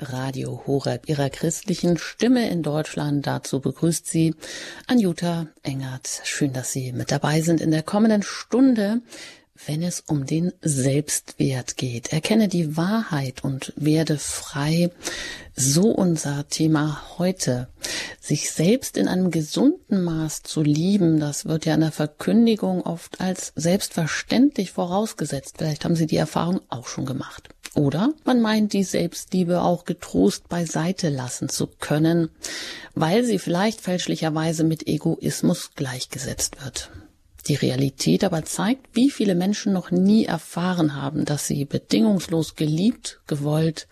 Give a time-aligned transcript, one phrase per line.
[0.00, 3.26] Radio Horeb, ihrer christlichen Stimme in Deutschland.
[3.26, 4.34] Dazu begrüßt sie
[4.86, 6.22] Anjuta Engert.
[6.24, 9.02] Schön, dass Sie mit dabei sind in der kommenden Stunde
[9.66, 12.12] wenn es um den Selbstwert geht.
[12.12, 14.90] Erkenne die Wahrheit und werde frei.
[15.54, 17.68] So unser Thema heute.
[18.20, 23.20] Sich selbst in einem gesunden Maß zu lieben, das wird ja in der Verkündigung oft
[23.20, 25.56] als selbstverständlich vorausgesetzt.
[25.58, 27.50] Vielleicht haben Sie die Erfahrung auch schon gemacht.
[27.74, 32.30] Oder man meint, die Selbstliebe auch getrost beiseite lassen zu können,
[32.94, 36.90] weil sie vielleicht fälschlicherweise mit Egoismus gleichgesetzt wird.
[37.46, 43.20] Die Realität aber zeigt, wie viele Menschen noch nie erfahren haben, dass sie bedingungslos geliebt,
[43.26, 43.88] gewollt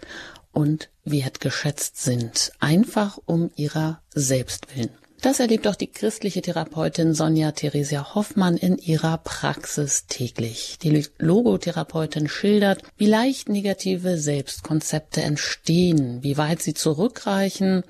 [0.52, 4.90] und wertgeschätzt sind, einfach um ihrer selbst willen.
[5.20, 10.78] Das erlebt auch die christliche Therapeutin Sonja Theresia Hoffmann in ihrer Praxis täglich.
[10.80, 17.82] Die Logotherapeutin schildert, wie leicht negative Selbstkonzepte entstehen, wie weit sie zurückreichen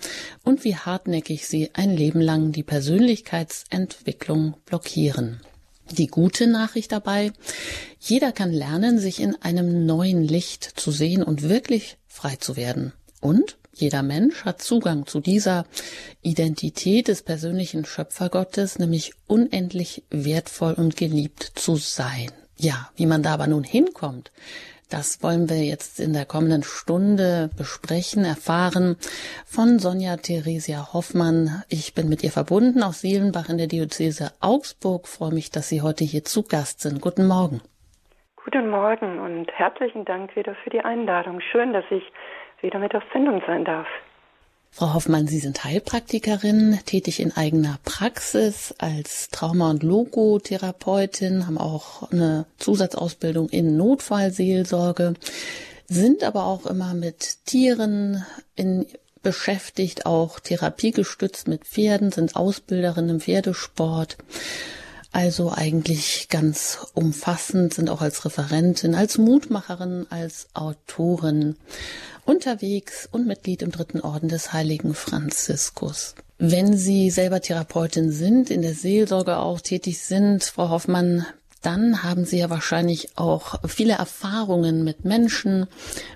[0.43, 5.43] und wie hartnäckig sie ein Leben lang die Persönlichkeitsentwicklung blockieren.
[5.91, 7.33] Die gute Nachricht dabei,
[8.01, 12.95] jeder kann lernen, sich in einem neuen Licht zu sehen und wirklich frei zu werden.
[13.21, 15.65] Und jeder Mensch hat Zugang zu dieser
[16.23, 22.31] Identität des persönlichen Schöpfergottes, nämlich unendlich wertvoll und geliebt zu sein.
[22.57, 24.33] Ja, wie man da aber nun hinkommt,
[24.91, 28.97] das wollen wir jetzt in der kommenden Stunde besprechen, erfahren
[29.45, 31.63] von Sonja Theresia Hoffmann.
[31.69, 35.07] Ich bin mit ihr verbunden aus Seelenbach in der Diözese Augsburg.
[35.07, 37.03] Freue mich, dass Sie heute hier zu Gast sind.
[37.03, 37.61] Guten Morgen.
[38.43, 41.41] Guten Morgen und herzlichen Dank wieder für die Einladung.
[41.41, 42.03] Schön, dass ich
[42.63, 43.87] wieder mit auf Sendung sein darf.
[44.71, 52.11] Frau Hoffmann, Sie sind Heilpraktikerin, tätig in eigener Praxis als Trauma- und Logotherapeutin, haben auch
[52.13, 55.15] eine Zusatzausbildung in Notfallseelsorge,
[55.87, 58.87] sind aber auch immer mit Tieren in,
[59.23, 64.17] beschäftigt, auch therapiegestützt mit Pferden, sind Ausbilderin im Pferdesport.
[65.19, 71.57] Also eigentlich ganz umfassend, sind auch als Referentin, als Mutmacherin, als Autorin
[72.25, 76.15] unterwegs und Mitglied im dritten Orden des heiligen Franziskus.
[76.39, 81.27] Wenn Sie selber Therapeutin sind, in der Seelsorge auch tätig sind, Frau Hoffmann,
[81.65, 85.67] dann haben Sie ja wahrscheinlich auch viele Erfahrungen mit Menschen,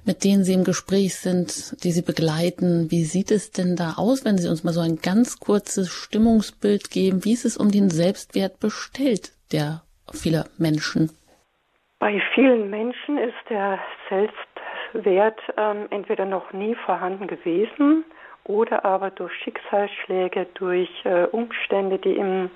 [0.05, 2.91] mit denen Sie im Gespräch sind, die Sie begleiten.
[2.91, 6.91] Wie sieht es denn da aus, wenn Sie uns mal so ein ganz kurzes Stimmungsbild
[6.91, 7.25] geben?
[7.25, 9.83] Wie ist es um den Selbstwert bestellt der
[10.13, 11.11] vieler Menschen?
[11.99, 13.79] Bei vielen Menschen ist der
[14.09, 14.37] Selbst
[14.93, 18.05] Wert ähm, entweder noch nie vorhanden gewesen
[18.45, 22.51] oder aber durch Schicksalsschläge, durch äh, Umstände, die im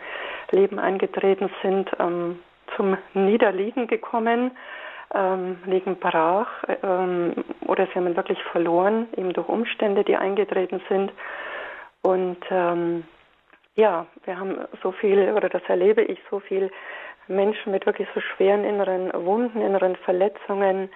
[0.51, 2.41] Leben eingetreten sind, ähm,
[2.77, 4.53] zum Niederliegen gekommen,
[5.15, 6.49] ähm, liegen brach
[6.83, 7.33] ähm,
[7.67, 11.13] oder sie haben ihn wirklich verloren, eben durch Umstände, die eingetreten sind.
[12.03, 13.05] Und ähm,
[13.77, 16.71] ja, wir haben so viel, oder das erlebe ich, so viel
[17.29, 20.89] Menschen mit wirklich so schweren inneren Wunden, inneren Verletzungen,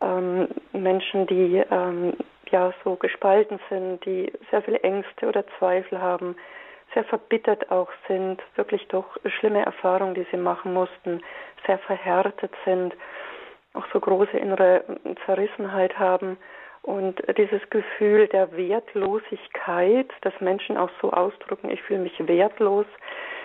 [0.00, 2.14] ähm, Menschen, die ähm,
[2.50, 6.36] ja so gespalten sind, die sehr viele Ängste oder Zweifel haben,
[6.98, 11.22] sehr verbittert auch sind, wirklich doch schlimme Erfahrungen, die sie machen mussten,
[11.64, 12.92] sehr verhärtet sind,
[13.74, 14.82] auch so große innere
[15.24, 16.38] Zerrissenheit haben
[16.82, 22.86] und dieses Gefühl der Wertlosigkeit, dass Menschen auch so ausdrücken, ich fühle mich wertlos,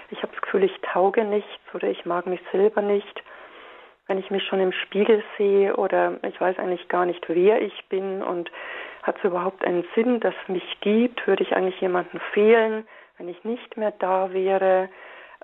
[0.10, 3.22] ich habe das Gefühl, ich tauge nichts oder ich mag mich selber nicht
[4.08, 7.86] wenn ich mich schon im Spiegel sehe oder ich weiß eigentlich gar nicht, wer ich
[7.88, 8.52] bin und
[9.02, 11.26] hat es überhaupt einen Sinn, dass es mich gibt?
[11.26, 12.86] Würde ich eigentlich jemandem fehlen,
[13.18, 14.90] wenn ich nicht mehr da wäre?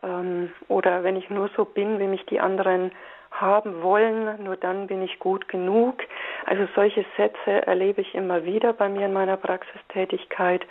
[0.03, 2.91] Ähm, oder wenn ich nur so bin, wie mich die anderen
[3.31, 6.01] haben wollen, nur dann bin ich gut genug.
[6.45, 10.65] Also solche Sätze erlebe ich immer wieder bei mir in meiner Praxistätigkeit.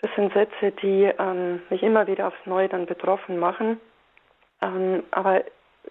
[0.00, 3.80] Das sind Sätze, die ähm, mich immer wieder aufs Neue dann betroffen machen.
[4.60, 5.44] Ähm, aber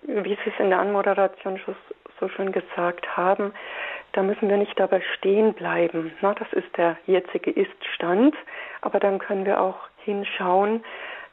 [0.04, 1.76] wie Sie es in der Anmoderation schon
[2.20, 3.54] so schön gesagt haben,
[4.14, 6.14] da müssen wir nicht dabei stehen bleiben.
[6.22, 8.36] Na, das ist der jetzige Iststand,
[8.82, 10.84] aber dann können wir auch hinschauen,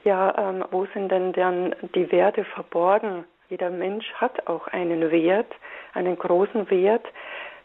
[0.02, 3.24] ja, ähm, wo sind denn dann die Werte verborgen?
[3.50, 5.52] Jeder Mensch hat auch einen Wert,
[5.92, 7.06] einen großen Wert.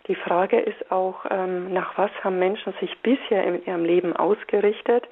[0.07, 5.07] Die Frage ist auch, ähm, nach was haben Menschen sich bisher in ihrem Leben ausgerichtet?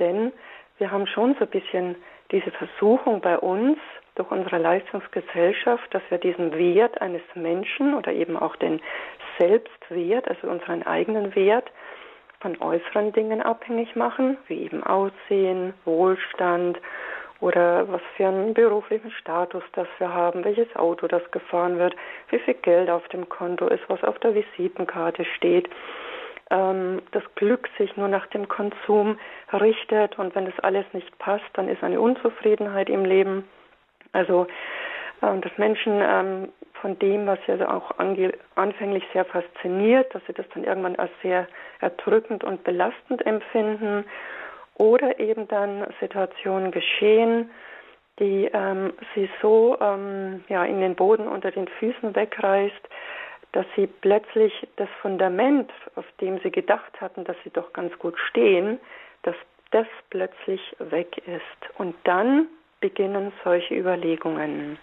[0.00, 0.32] Denn
[0.78, 1.94] wir haben schon so ein bisschen
[2.32, 3.78] diese Versuchung bei uns,
[4.14, 8.80] durch unsere Leistungsgesellschaft, dass wir diesen Wert eines Menschen oder eben auch den
[9.38, 11.70] Selbstwert, also unseren eigenen Wert,
[12.40, 16.78] von äußeren Dingen abhängig machen, wie eben Aussehen, Wohlstand
[17.40, 21.96] oder was für einen beruflichen Status das wir haben, welches Auto das gefahren wird,
[22.28, 25.68] wie viel Geld auf dem Konto ist, was auf der Visitenkarte steht.
[26.50, 29.18] ähm, das Glück sich nur nach dem Konsum
[29.52, 33.48] richtet und wenn das alles nicht passt, dann ist eine Unzufriedenheit im Leben.
[34.12, 34.46] Also
[35.22, 36.48] ähm, dass Menschen ähm,
[36.84, 37.92] von dem, was sie auch
[38.56, 41.48] anfänglich sehr fasziniert, dass sie das dann irgendwann als sehr
[41.80, 44.04] erdrückend und belastend empfinden
[44.74, 47.48] oder eben dann Situationen geschehen,
[48.18, 52.88] die ähm, sie so ähm, ja, in den Boden unter den Füßen wegreißt,
[53.52, 58.18] dass sie plötzlich das Fundament, auf dem sie gedacht hatten, dass sie doch ganz gut
[58.28, 58.78] stehen,
[59.22, 59.36] dass
[59.70, 61.78] das plötzlich weg ist.
[61.78, 62.48] Und dann
[62.80, 64.76] beginnen solche Überlegungen.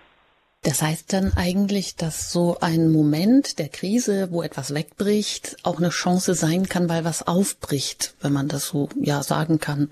[0.63, 5.89] Das heißt dann eigentlich, dass so ein Moment der Krise, wo etwas wegbricht, auch eine
[5.89, 9.89] Chance sein kann, weil was aufbricht, wenn man das so ja sagen kann.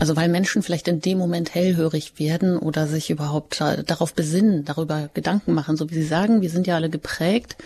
[0.00, 5.08] Also weil Menschen vielleicht in dem Moment hellhörig werden oder sich überhaupt darauf besinnen, darüber
[5.14, 7.56] Gedanken machen, so wie Sie sagen, wir sind ja alle geprägt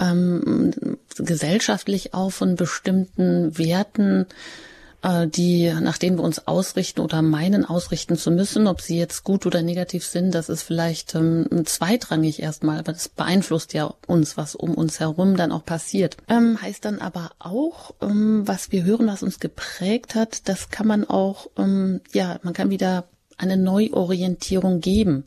[0.00, 0.72] ähm,
[1.16, 4.69] gesellschaftlich auch von bestimmten Werten, äh,
[5.02, 9.46] die, nach denen wir uns ausrichten oder meinen ausrichten zu müssen, ob sie jetzt gut
[9.46, 14.54] oder negativ sind, das ist vielleicht ähm, zweitrangig erstmal, aber das beeinflusst ja uns, was
[14.54, 16.18] um uns herum dann auch passiert.
[16.28, 20.86] Ähm, heißt dann aber auch, ähm, was wir hören, was uns geprägt hat, das kann
[20.86, 23.04] man auch, ähm, ja, man kann wieder
[23.38, 25.24] eine Neuorientierung geben.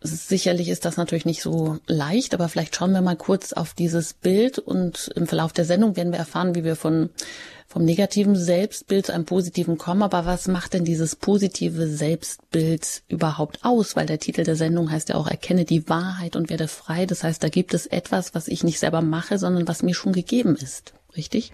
[0.00, 4.14] Sicherlich ist das natürlich nicht so leicht, aber vielleicht schauen wir mal kurz auf dieses
[4.14, 7.10] Bild und im Verlauf der Sendung werden wir erfahren, wie wir von
[7.68, 10.02] vom negativen Selbstbild zu einem positiven kommen.
[10.02, 13.94] Aber was macht denn dieses positive Selbstbild überhaupt aus?
[13.94, 17.04] Weil der Titel der Sendung heißt ja auch Erkenne die Wahrheit und werde frei.
[17.06, 20.12] Das heißt, da gibt es etwas, was ich nicht selber mache, sondern was mir schon
[20.12, 20.94] gegeben ist.
[21.16, 21.52] Richtig?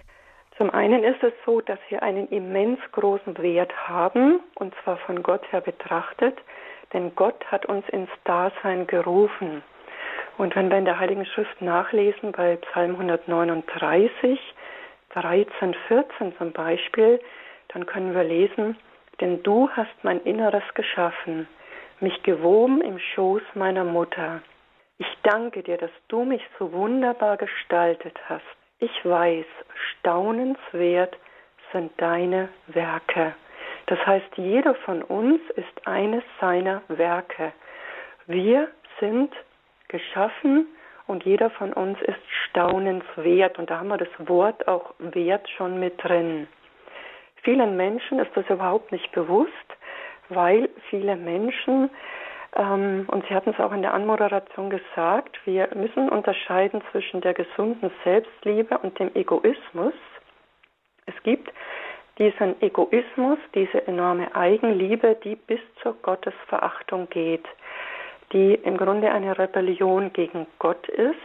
[0.57, 5.21] Zum einen ist es so, dass wir einen immens großen Wert haben, und zwar von
[5.21, 6.37] Gott her betrachtet,
[6.93, 9.63] denn Gott hat uns ins Dasein gerufen.
[10.37, 14.39] Und wenn wir in der Heiligen Schrift nachlesen, bei Psalm 139,
[15.15, 17.19] 13, 14 zum Beispiel,
[17.69, 18.77] dann können wir lesen,
[19.21, 21.47] denn du hast mein Inneres geschaffen,
[21.99, 24.41] mich gewoben im Schoß meiner Mutter.
[24.97, 28.43] Ich danke dir, dass du mich so wunderbar gestaltet hast.
[28.79, 29.45] Ich weiß,
[29.99, 31.17] staunenswert
[31.71, 33.35] sind deine Werke.
[33.87, 37.53] Das heißt, jeder von uns ist eines seiner Werke.
[38.27, 38.69] Wir
[38.99, 39.33] sind
[39.87, 40.67] geschaffen
[41.07, 42.19] und jeder von uns ist
[42.49, 43.59] staunenswert.
[43.59, 46.47] Und da haben wir das Wort auch Wert schon mit drin.
[47.43, 49.51] Vielen Menschen ist das überhaupt nicht bewusst,
[50.29, 51.91] weil viele Menschen,
[52.55, 57.35] ähm, und Sie hatten es auch in der Anmoderation gesagt, wir müssen unterscheiden zwischen der
[57.35, 59.93] gesunden Selbstliebe und dem Egoismus.
[61.05, 61.51] Es gibt
[62.17, 67.45] diesen Egoismus, diese enorme Eigenliebe, die bis zur Gottesverachtung geht
[68.33, 71.15] die im Grunde eine Rebellion gegen Gott ist.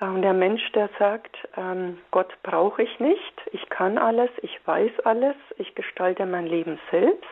[0.00, 4.92] Und der Mensch, der sagt, ähm, Gott brauche ich nicht, ich kann alles, ich weiß
[5.04, 7.28] alles, ich gestalte mein Leben selbst.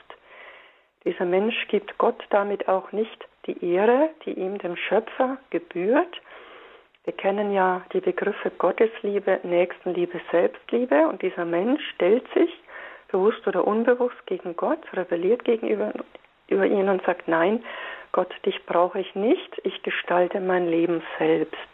[1.04, 6.20] Dieser Mensch gibt Gott damit auch nicht die Ehre, die ihm dem Schöpfer gebührt.
[7.04, 12.50] Wir kennen ja die Begriffe Gottesliebe, Nächstenliebe, Selbstliebe und dieser Mensch stellt sich
[13.10, 15.94] bewusst oder unbewusst gegen Gott, rebelliert gegenüber
[16.48, 17.64] über ihn und sagt, nein,
[18.18, 21.68] Gott, dich brauche ich nicht, ich gestalte mein Leben selbst.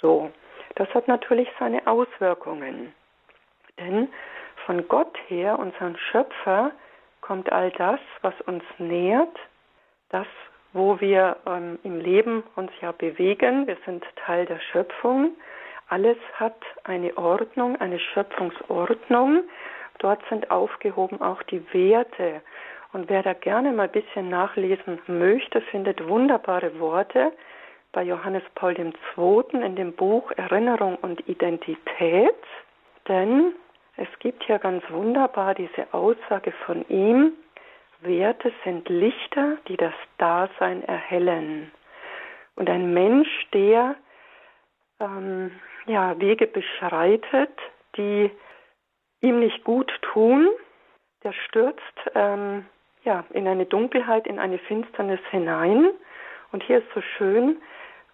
[0.00, 0.32] So,
[0.74, 2.92] das hat natürlich seine Auswirkungen.
[3.78, 4.08] Denn
[4.66, 6.72] von Gott her, unseren Schöpfer,
[7.20, 9.38] kommt all das, was uns nährt,
[10.08, 10.26] das,
[10.72, 13.68] wo wir ähm, im Leben uns ja bewegen.
[13.68, 15.36] Wir sind Teil der Schöpfung.
[15.88, 19.44] Alles hat eine Ordnung, eine Schöpfungsordnung.
[20.00, 22.42] Dort sind aufgehoben auch die Werte
[22.92, 27.32] und wer da gerne mal ein bisschen nachlesen möchte, findet wunderbare Worte
[27.92, 29.62] bei Johannes Paul II.
[29.62, 32.34] in dem Buch Erinnerung und Identität.
[33.08, 33.52] Denn
[33.96, 37.32] es gibt hier ganz wunderbar diese Aussage von ihm,
[38.02, 41.70] Werte sind Lichter, die das Dasein erhellen.
[42.56, 43.94] Und ein Mensch, der
[45.00, 45.50] ähm,
[45.86, 47.52] ja, Wege beschreitet,
[47.96, 48.30] die
[49.20, 50.48] ihm nicht gut tun,
[51.22, 51.82] der stürzt
[52.14, 52.64] ähm,
[53.04, 55.90] ja, in eine Dunkelheit, in eine Finsternis hinein.
[56.52, 57.60] Und hier ist so schön,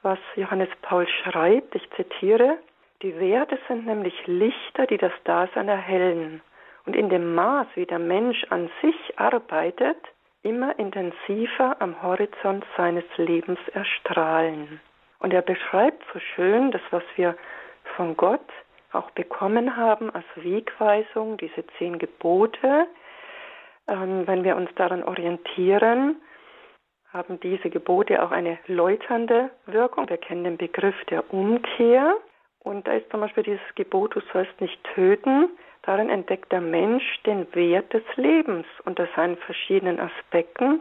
[0.03, 2.59] was Johannes Paul schreibt, ich zitiere,
[3.03, 6.41] die Werte sind nämlich Lichter, die das Dasein erhellen
[6.87, 9.99] und in dem Maß, wie der Mensch an sich arbeitet,
[10.43, 14.81] immer intensiver am Horizont seines Lebens erstrahlen.
[15.19, 17.37] Und er beschreibt so schön das, was wir
[17.97, 18.49] von Gott
[18.93, 22.87] auch bekommen haben als Wegweisung, diese zehn Gebote,
[23.89, 26.17] ähm, wenn wir uns daran orientieren,
[27.13, 30.09] haben diese Gebote auch eine läuternde Wirkung.
[30.09, 32.17] Wir kennen den Begriff der Umkehr
[32.61, 35.49] Und da ist zum Beispiel dieses Gebot, du sollst nicht töten.
[35.83, 40.81] Darin entdeckt der Mensch den Wert des Lebens unter seinen verschiedenen Aspekten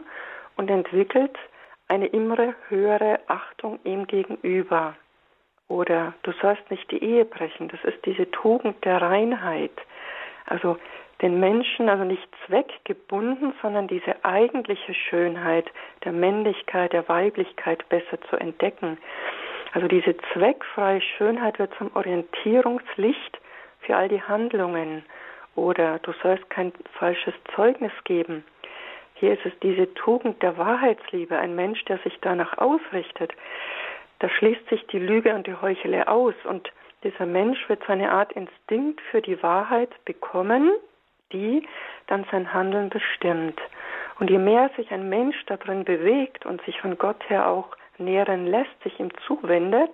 [0.56, 1.38] und entwickelt
[1.86, 4.96] eine immer höhere Achtung ihm gegenüber.
[5.68, 7.68] Oder du sollst nicht die Ehe brechen.
[7.68, 9.72] Das ist diese Tugend der Reinheit.
[10.46, 10.78] Also
[11.22, 15.70] den Menschen also nicht zweckgebunden, sondern diese eigentliche Schönheit
[16.04, 18.98] der Männlichkeit, der Weiblichkeit besser zu entdecken.
[19.72, 23.40] Also diese zweckfreie Schönheit wird zum Orientierungslicht
[23.80, 25.04] für all die Handlungen.
[25.54, 28.44] Oder du sollst kein falsches Zeugnis geben.
[29.14, 33.32] Hier ist es diese Tugend der Wahrheitsliebe, ein Mensch, der sich danach ausrichtet.
[34.18, 36.70] Da schließt sich die Lüge und die Heuchelei aus und
[37.02, 40.72] dieser Mensch wird so eine Art Instinkt für die Wahrheit bekommen,
[41.32, 41.66] die
[42.06, 43.60] dann sein Handeln bestimmt.
[44.18, 48.46] Und je mehr sich ein Mensch darin bewegt und sich von Gott her auch nähren
[48.46, 49.90] lässt, sich ihm zuwendet,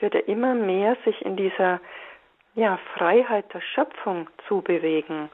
[0.00, 1.80] wird er immer mehr sich in dieser
[2.54, 5.28] ja, Freiheit der Schöpfung zubewegen.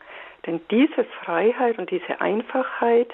[0.47, 3.13] Denn diese Freiheit und diese Einfachheit,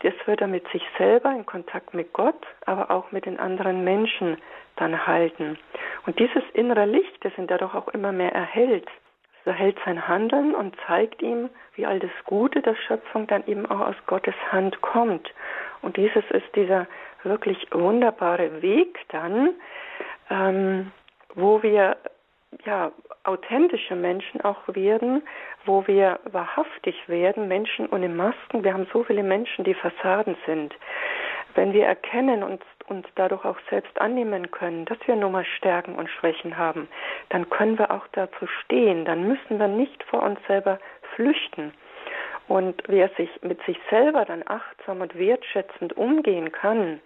[0.00, 3.84] das wird er mit sich selber in Kontakt mit Gott, aber auch mit den anderen
[3.84, 4.38] Menschen
[4.76, 5.58] dann halten.
[6.06, 8.88] Und dieses innere Licht, das ihn dadurch auch immer mehr erhält,
[9.44, 13.66] so hält sein Handeln und zeigt ihm, wie all das Gute der Schöpfung dann eben
[13.66, 15.32] auch aus Gottes Hand kommt.
[15.80, 16.86] Und dieses ist dieser
[17.24, 19.50] wirklich wunderbare Weg dann,
[20.30, 20.92] ähm,
[21.34, 21.96] wo wir
[22.64, 22.92] ja
[23.24, 25.22] authentische Menschen auch werden,
[25.64, 28.64] wo wir wahrhaftig werden, Menschen ohne Masken.
[28.64, 30.74] Wir haben so viele Menschen, die Fassaden sind.
[31.54, 35.94] Wenn wir erkennen und uns dadurch auch selbst annehmen können, dass wir nun mal Stärken
[35.94, 36.88] und Schwächen haben,
[37.30, 39.04] dann können wir auch dazu stehen.
[39.04, 40.78] Dann müssen wir nicht vor uns selber
[41.14, 41.72] flüchten.
[42.48, 47.00] Und wer sich mit sich selber dann achtsam und wertschätzend umgehen kann,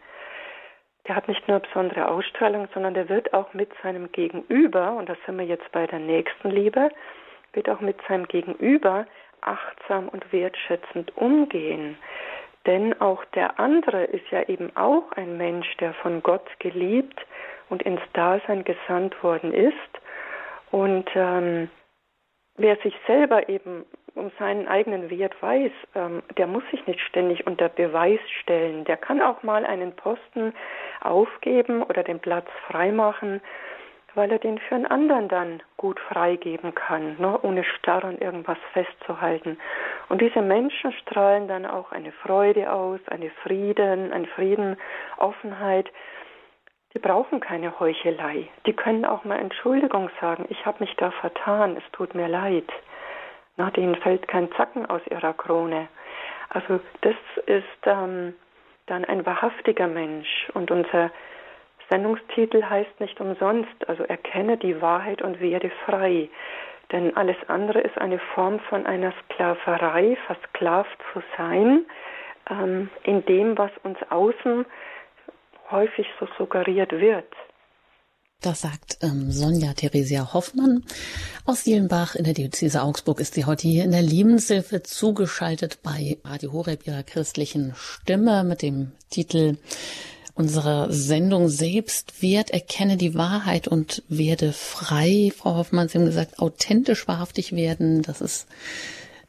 [1.07, 5.19] der hat nicht nur besondere Ausstrahlung, sondern der wird auch mit seinem Gegenüber, und das
[5.25, 6.91] sind wir jetzt bei der nächsten Liebe,
[7.53, 9.07] wird auch mit seinem Gegenüber
[9.41, 11.97] achtsam und wertschätzend umgehen.
[12.67, 17.19] Denn auch der andere ist ja eben auch ein Mensch, der von Gott geliebt
[17.69, 19.75] und ins Dasein gesandt worden ist.
[20.71, 21.71] Und ähm,
[22.57, 27.47] wer sich selber eben um seinen eigenen Wert weiß, ähm, der muss sich nicht ständig
[27.47, 28.85] unter Beweis stellen.
[28.85, 30.55] Der kann auch mal einen Posten
[31.03, 33.41] aufgeben oder den Platz freimachen
[34.17, 38.59] weil er den für einen anderen dann gut freigeben kann, ne, ohne starr an irgendwas
[38.73, 39.59] festzuhalten.
[40.09, 44.79] Und diese Menschen strahlen dann auch eine Freude aus, eine Frieden, ein Frieden,
[45.19, 45.91] Offenheit.
[46.95, 48.49] Die brauchen keine Heuchelei.
[48.65, 50.47] Die können auch mal Entschuldigung sagen.
[50.49, 51.77] Ich habe mich da vertan.
[51.77, 52.69] Es tut mir leid.
[53.59, 55.89] Na, denen fällt kein Zacken aus ihrer Krone.
[56.49, 58.35] Also das ist ähm,
[58.87, 60.49] dann ein wahrhaftiger Mensch.
[60.55, 61.11] Und unser
[61.89, 66.29] Sendungstitel heißt nicht umsonst, also erkenne die Wahrheit und werde frei.
[66.93, 71.85] Denn alles andere ist eine Form von einer Sklaverei, versklavt zu sein,
[72.51, 74.65] ähm, in dem, was uns außen
[75.71, 77.27] häufig so suggeriert wird.
[78.43, 80.85] Das sagt ähm, Sonja Theresia Hoffmann
[81.47, 83.19] aus Jelenbach in der Diözese Augsburg.
[83.19, 88.63] Ist sie heute hier in der Lebenshilfe zugeschaltet bei Radio Horeb ihrer christlichen Stimme mit
[88.63, 89.57] dem Titel
[90.37, 95.33] unsere Sendung selbst wert, erkenne die Wahrheit und werde frei.
[95.37, 98.03] Frau Hoffmann, Sie haben gesagt, authentisch wahrhaftig werden.
[98.03, 98.47] Das ist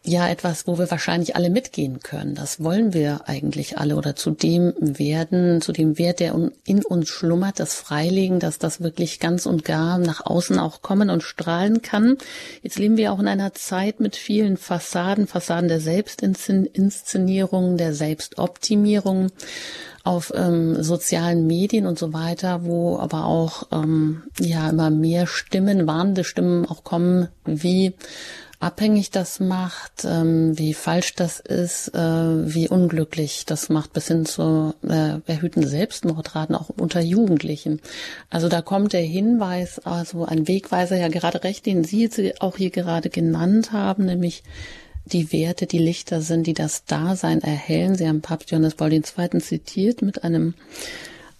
[0.08, 2.36] ja etwas, wo wir wahrscheinlich alle mitgehen können.
[2.36, 6.34] Das wollen wir eigentlich alle oder zu dem werden, zu dem Wert, der
[6.66, 11.10] in uns schlummert, das Freilegen, dass das wirklich ganz und gar nach außen auch kommen
[11.10, 12.18] und strahlen kann.
[12.64, 19.28] Jetzt leben wir auch in einer Zeit mit vielen Fassaden, Fassaden der Selbstinszenierung, der Selbstoptimierung
[20.04, 25.86] auf ähm, sozialen Medien und so weiter, wo aber auch ähm, ja immer mehr Stimmen,
[25.86, 27.94] warnende Stimmen auch kommen, wie
[28.60, 34.26] abhängig das macht, ähm, wie falsch das ist, äh, wie unglücklich das macht, bis hin
[34.26, 37.82] zu äh, erhöhten Selbstmordraten auch unter Jugendlichen.
[38.30, 42.10] Also da kommt der Hinweis, also ein Wegweiser ja gerade recht, den Sie
[42.40, 44.44] auch hier gerade genannt haben, nämlich
[45.06, 47.96] die Werte, die Lichter sind, die das Dasein erhellen.
[47.96, 49.04] Sie haben Papst Johannes Paul II.
[49.40, 50.56] zitiert mit einem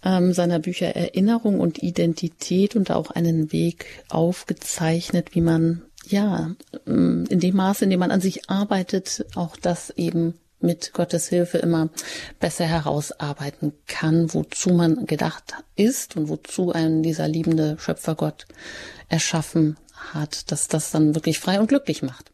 [0.06, 6.52] ähm, seiner Bücher Erinnerung und Identität und auch einen Weg aufgezeichnet, wie man ja
[6.86, 11.28] ähm, in dem Maße, in dem man an sich arbeitet, auch das eben mit Gottes
[11.28, 11.90] Hilfe immer
[12.40, 18.48] besser herausarbeiten kann, wozu man gedacht ist und wozu einen dieser liebende Schöpfergott
[19.08, 19.78] erschaffen
[20.14, 22.32] hat, dass das dann wirklich frei und glücklich macht.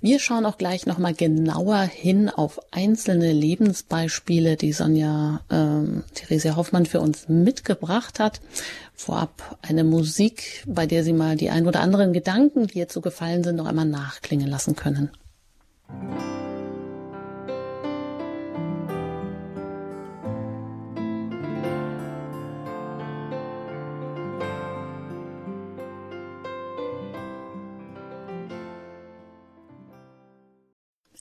[0.00, 6.86] Wir schauen auch gleich nochmal genauer hin auf einzelne Lebensbeispiele, die Sonja ähm, Theresia Hoffmann
[6.86, 8.40] für uns mitgebracht hat.
[8.94, 13.42] Vorab eine Musik, bei der Sie mal die ein oder anderen Gedanken, die so gefallen
[13.42, 15.10] sind, noch einmal nachklingen lassen können.
[15.88, 16.49] Musik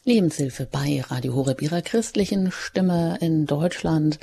[0.10, 4.18] Lebenshilfe bei Radio Horeb, ihrer christlichen Stimme in Deutschland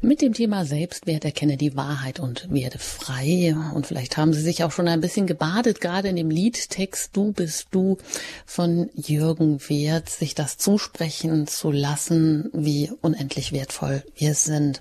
[0.00, 3.56] mit dem Thema Selbstwert, erkenne die Wahrheit und werde frei.
[3.74, 7.32] Und vielleicht haben Sie sich auch schon ein bisschen gebadet, gerade in dem Liedtext Du
[7.32, 7.98] bist du
[8.46, 14.80] von Jürgen Wert, sich das zusprechen zu lassen, wie unendlich wertvoll wir sind.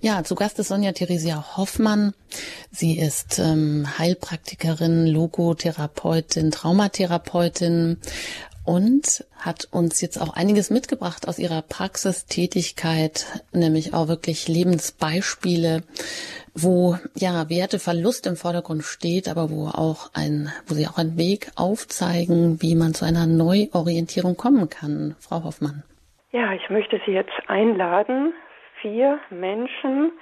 [0.00, 2.14] Ja, zu Gast ist Sonja Theresia Hoffmann.
[2.72, 7.98] Sie ist ähm, Heilpraktikerin, Logotherapeutin, Traumatherapeutin,
[8.70, 15.82] und hat uns jetzt auch einiges mitgebracht aus ihrer Praxistätigkeit, nämlich auch wirklich Lebensbeispiele,
[16.54, 21.50] wo ja Werteverlust im Vordergrund steht, aber wo auch ein, wo sie auch einen Weg
[21.56, 25.16] aufzeigen, wie man zu einer Neuorientierung kommen kann.
[25.18, 25.82] Frau Hoffmann.
[26.30, 28.32] Ja, ich möchte Sie jetzt einladen,
[28.80, 30.12] vier Menschen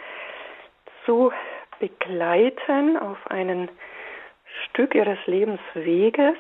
[1.04, 1.30] zu
[1.80, 3.68] begleiten auf ein
[4.64, 6.38] Stück ihres Lebensweges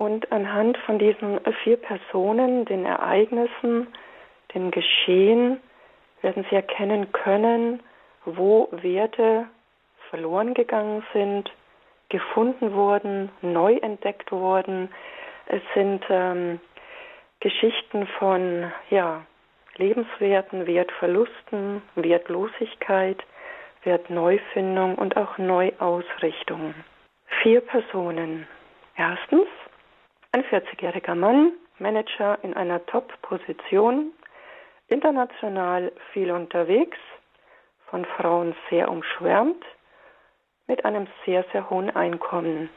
[0.00, 3.86] und anhand von diesen vier Personen, den Ereignissen,
[4.54, 5.60] dem Geschehen,
[6.22, 7.82] werden Sie erkennen können,
[8.24, 9.46] wo Werte
[10.08, 11.50] verloren gegangen sind,
[12.08, 14.88] gefunden wurden, neu entdeckt wurden.
[15.44, 16.60] Es sind ähm,
[17.40, 19.26] Geschichten von ja,
[19.76, 23.22] Lebenswerten, Wertverlusten, Wertlosigkeit,
[23.84, 26.74] Wertneufindung und auch Neuausrichtung.
[27.42, 28.48] Vier Personen.
[28.96, 29.46] Erstens
[30.32, 34.12] ein 40-jähriger Mann, Manager in einer Top-Position,
[34.88, 36.98] international viel unterwegs,
[37.86, 39.64] von Frauen sehr umschwärmt,
[40.66, 42.70] mit einem sehr, sehr hohen Einkommen.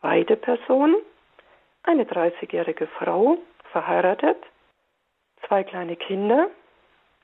[0.00, 0.96] Zweite Person,
[1.84, 3.38] eine 30-jährige Frau,
[3.70, 4.38] verheiratet,
[5.46, 6.48] zwei kleine Kinder,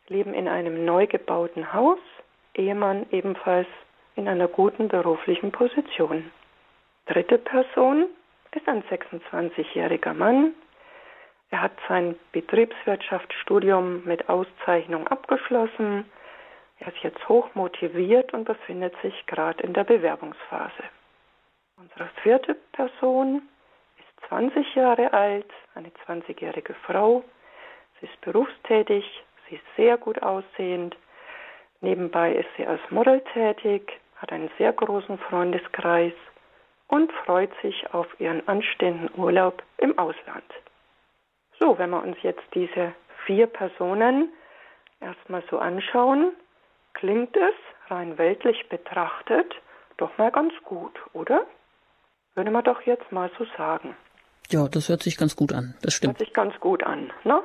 [0.08, 1.98] leben in einem neu gebauten Haus,
[2.54, 3.66] Ehemann ebenfalls
[4.14, 6.30] in einer guten beruflichen Position.
[7.06, 8.06] Dritte Person,
[8.56, 10.54] ist ein 26-jähriger Mann.
[11.50, 16.04] Er hat sein Betriebswirtschaftsstudium mit Auszeichnung abgeschlossen.
[16.78, 20.82] Er ist jetzt hoch motiviert und befindet sich gerade in der Bewerbungsphase.
[21.76, 23.42] Unsere vierte Person
[23.98, 27.22] ist 20 Jahre alt, eine 20-jährige Frau.
[28.00, 29.04] Sie ist berufstätig,
[29.48, 30.96] sie ist sehr gut aussehend.
[31.80, 36.14] Nebenbei ist sie als Model tätig, hat einen sehr großen Freundeskreis
[36.88, 40.44] und freut sich auf ihren anstehenden Urlaub im Ausland.
[41.58, 42.94] So, wenn wir uns jetzt diese
[43.26, 44.32] vier Personen
[45.00, 46.32] erstmal so anschauen,
[46.94, 47.54] klingt es
[47.90, 49.54] rein weltlich betrachtet
[49.96, 51.46] doch mal ganz gut, oder?
[52.34, 53.96] Würde man doch jetzt mal so sagen.
[54.50, 55.74] Ja, das hört sich ganz gut an.
[55.82, 56.14] Das stimmt.
[56.14, 57.42] Hört sich ganz gut an, ne?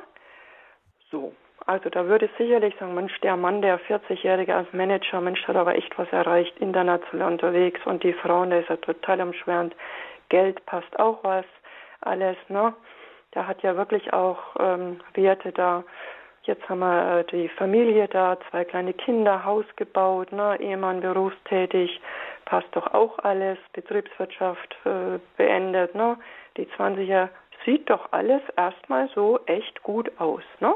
[1.10, 1.34] So,
[1.66, 5.56] also da würde ich sicherlich sagen, Mensch, der Mann, der 40-Jährige als Manager, Mensch, hat
[5.56, 9.74] aber echt was erreicht, international unterwegs und die Frauen, der ist ja total umschwärmt.
[10.28, 11.44] Geld passt auch was,
[12.00, 12.74] alles, ne?
[13.34, 15.84] Der hat ja wirklich auch ähm, Werte da.
[16.44, 20.58] Jetzt haben wir äh, die Familie da, zwei kleine Kinder, Haus gebaut, ne?
[20.60, 22.00] Ehemann berufstätig,
[22.46, 26.16] passt doch auch alles, Betriebswirtschaft äh, beendet, ne?
[26.56, 27.28] Die 20er
[27.64, 30.74] sieht doch alles erstmal so echt gut aus, ne?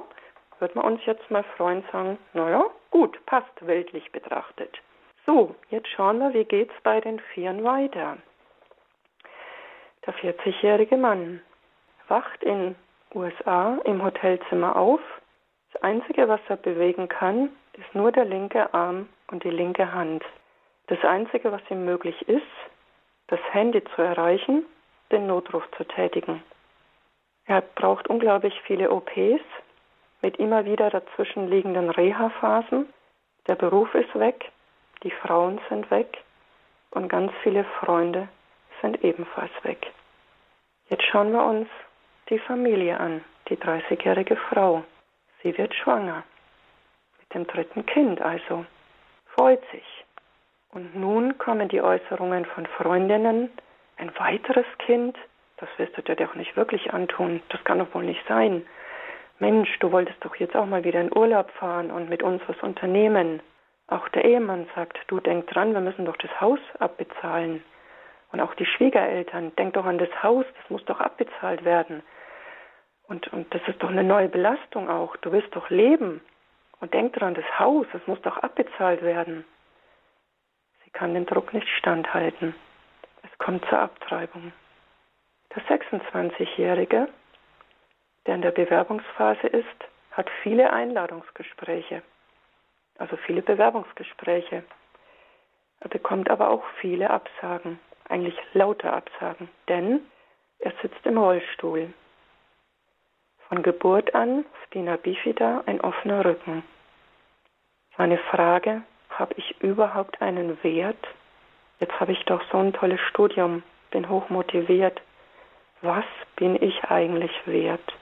[0.61, 4.81] Wird man uns jetzt mal freuen sagen, naja, gut, passt weltlich betrachtet.
[5.27, 8.19] So, jetzt schauen wir, wie geht's bei den Vieren weiter.
[10.07, 11.41] Der 40-jährige Mann
[12.09, 12.75] wacht in
[13.15, 15.01] USA im Hotelzimmer auf.
[15.73, 20.23] Das Einzige, was er bewegen kann, ist nur der linke Arm und die linke Hand.
[20.89, 22.43] Das Einzige, was ihm möglich ist,
[23.29, 24.67] das Handy zu erreichen,
[25.11, 26.43] den Notruf zu tätigen.
[27.47, 29.43] Er braucht unglaublich viele OPs,
[30.25, 32.89] mit immer wieder dazwischen liegenden Reha-Phasen.
[33.47, 34.51] Der Beruf ist weg,
[35.03, 36.17] die Frauen sind weg
[36.93, 38.29] und ganz viele Freunde
[38.81, 39.93] sind ebenfalls weg.
[40.89, 41.69] Jetzt schauen wir uns
[42.31, 44.83] die Familie an, die 30-jährige Frau.
[45.43, 46.23] Sie wird schwanger.
[47.21, 48.65] Mit dem dritten Kind also.
[49.27, 50.05] Freut sich.
[50.71, 53.51] Und nun kommen die Äußerungen von Freundinnen.
[53.99, 55.19] Ein weiteres Kind?
[55.59, 57.43] Das wirst du dir doch nicht wirklich antun.
[57.51, 58.65] Das kann doch wohl nicht sein.
[59.39, 62.61] Mensch, du wolltest doch jetzt auch mal wieder in Urlaub fahren und mit uns was
[62.63, 63.41] unternehmen.
[63.89, 67.63] Auch der Ehemann sagt, du denk dran, wir müssen doch das Haus abbezahlen.
[68.33, 72.03] Und auch die Schwiegereltern, denk doch an das Haus, das muss doch abbezahlt werden.
[73.07, 75.17] Und, und das ist doch eine neue Belastung auch.
[75.19, 76.21] Du willst doch leben.
[76.81, 79.45] Und denk dran, das Haus, das muss doch abbezahlt werden.
[80.85, 82.55] Sie kann den Druck nicht standhalten.
[83.23, 84.53] Es kommt zur Abtreibung.
[85.55, 87.09] Der 26-Jährige,
[88.27, 89.67] der in der Bewerbungsphase ist,
[90.13, 92.03] hat viele Einladungsgespräche,
[92.99, 94.63] also viele Bewerbungsgespräche.
[95.81, 100.01] Er bekommt aber auch viele Absagen, eigentlich lauter Absagen, denn
[100.59, 101.93] er sitzt im Rollstuhl.
[103.49, 106.63] Von Geburt an Spina bifida ein offener Rücken.
[107.97, 111.07] Seine Frage, habe ich überhaupt einen Wert?
[111.81, 115.01] Jetzt habe ich doch so ein tolles Studium, bin hoch motiviert.
[115.83, 116.05] Was
[116.37, 117.93] bin ich eigentlich wert?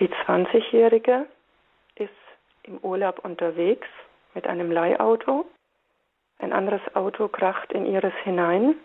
[0.00, 1.26] Die 20-Jährige
[1.96, 2.10] ist
[2.62, 3.88] im Urlaub unterwegs
[4.34, 5.44] mit einem Leihauto.
[6.38, 8.76] Ein anderes Auto kracht in ihres hinein.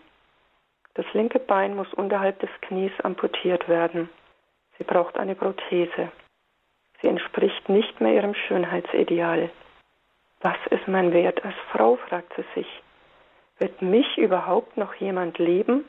[0.94, 4.08] Das linke Bein muss unterhalb des Knies amputiert werden.
[4.76, 6.10] Sie braucht eine Prothese.
[7.00, 9.50] Sie entspricht nicht mehr ihrem Schönheitsideal.
[10.40, 12.82] Was ist mein Wert als Frau, fragt sie sich.
[13.58, 15.84] Wird mich überhaupt noch jemand lieben?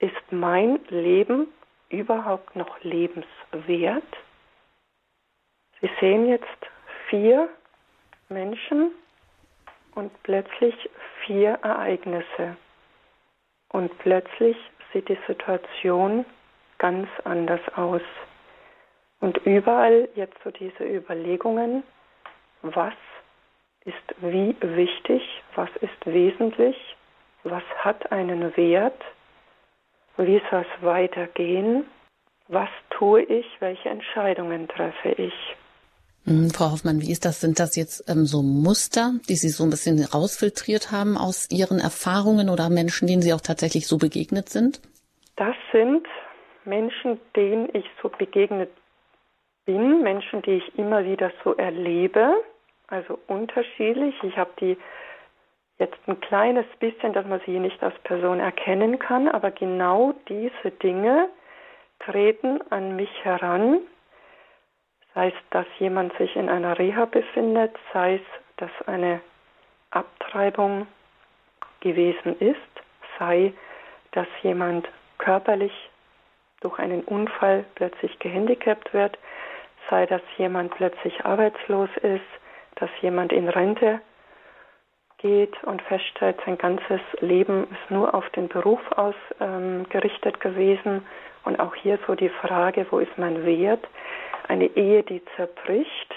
[0.00, 1.46] Ist mein Leben
[1.88, 4.04] überhaupt noch lebenswert?
[5.80, 6.46] Sie sehen jetzt
[7.08, 7.48] vier
[8.28, 8.92] Menschen
[9.94, 10.74] und plötzlich
[11.24, 12.56] vier Ereignisse.
[13.68, 14.56] Und plötzlich
[14.92, 16.24] sieht die Situation
[16.78, 18.02] ganz anders aus.
[19.20, 21.82] Und überall jetzt so diese Überlegungen,
[22.62, 22.94] was
[23.84, 25.22] ist wie wichtig,
[25.54, 26.76] was ist wesentlich,
[27.42, 29.00] was hat einen Wert,
[30.16, 31.84] wie soll es weitergehen,
[32.48, 35.34] was tue ich, welche Entscheidungen treffe ich.
[36.26, 37.40] Mhm, Frau Hoffmann, wie ist das?
[37.40, 41.78] Sind das jetzt ähm, so Muster, die Sie so ein bisschen rausfiltriert haben aus Ihren
[41.78, 44.80] Erfahrungen oder Menschen, denen Sie auch tatsächlich so begegnet sind?
[45.36, 46.06] Das sind
[46.64, 48.70] Menschen, denen ich so begegnet
[49.66, 52.34] bin, Menschen, die ich immer wieder so erlebe,
[52.86, 54.14] also unterschiedlich.
[54.22, 54.76] Ich habe die
[55.78, 60.70] jetzt ein kleines bisschen, dass man sie nicht als Person erkennen kann, aber genau diese
[60.82, 61.28] Dinge
[62.00, 63.80] treten an mich heran,
[65.14, 68.22] sei es, dass jemand sich in einer Reha befindet, sei es,
[68.56, 69.20] dass eine
[69.90, 70.86] Abtreibung
[71.80, 72.58] gewesen ist,
[73.18, 73.52] sei,
[74.12, 75.72] dass jemand körperlich
[76.60, 79.18] durch einen Unfall plötzlich gehandicapt wird,
[79.90, 82.22] sei, dass jemand plötzlich arbeitslos ist,
[82.76, 84.00] dass jemand in Rente
[85.24, 91.06] geht und feststellt, sein ganzes Leben ist nur auf den Beruf ausgerichtet ähm, gewesen.
[91.44, 93.86] Und auch hier so die Frage, wo ist mein Wert?
[94.48, 96.14] Eine Ehe, die zerbricht,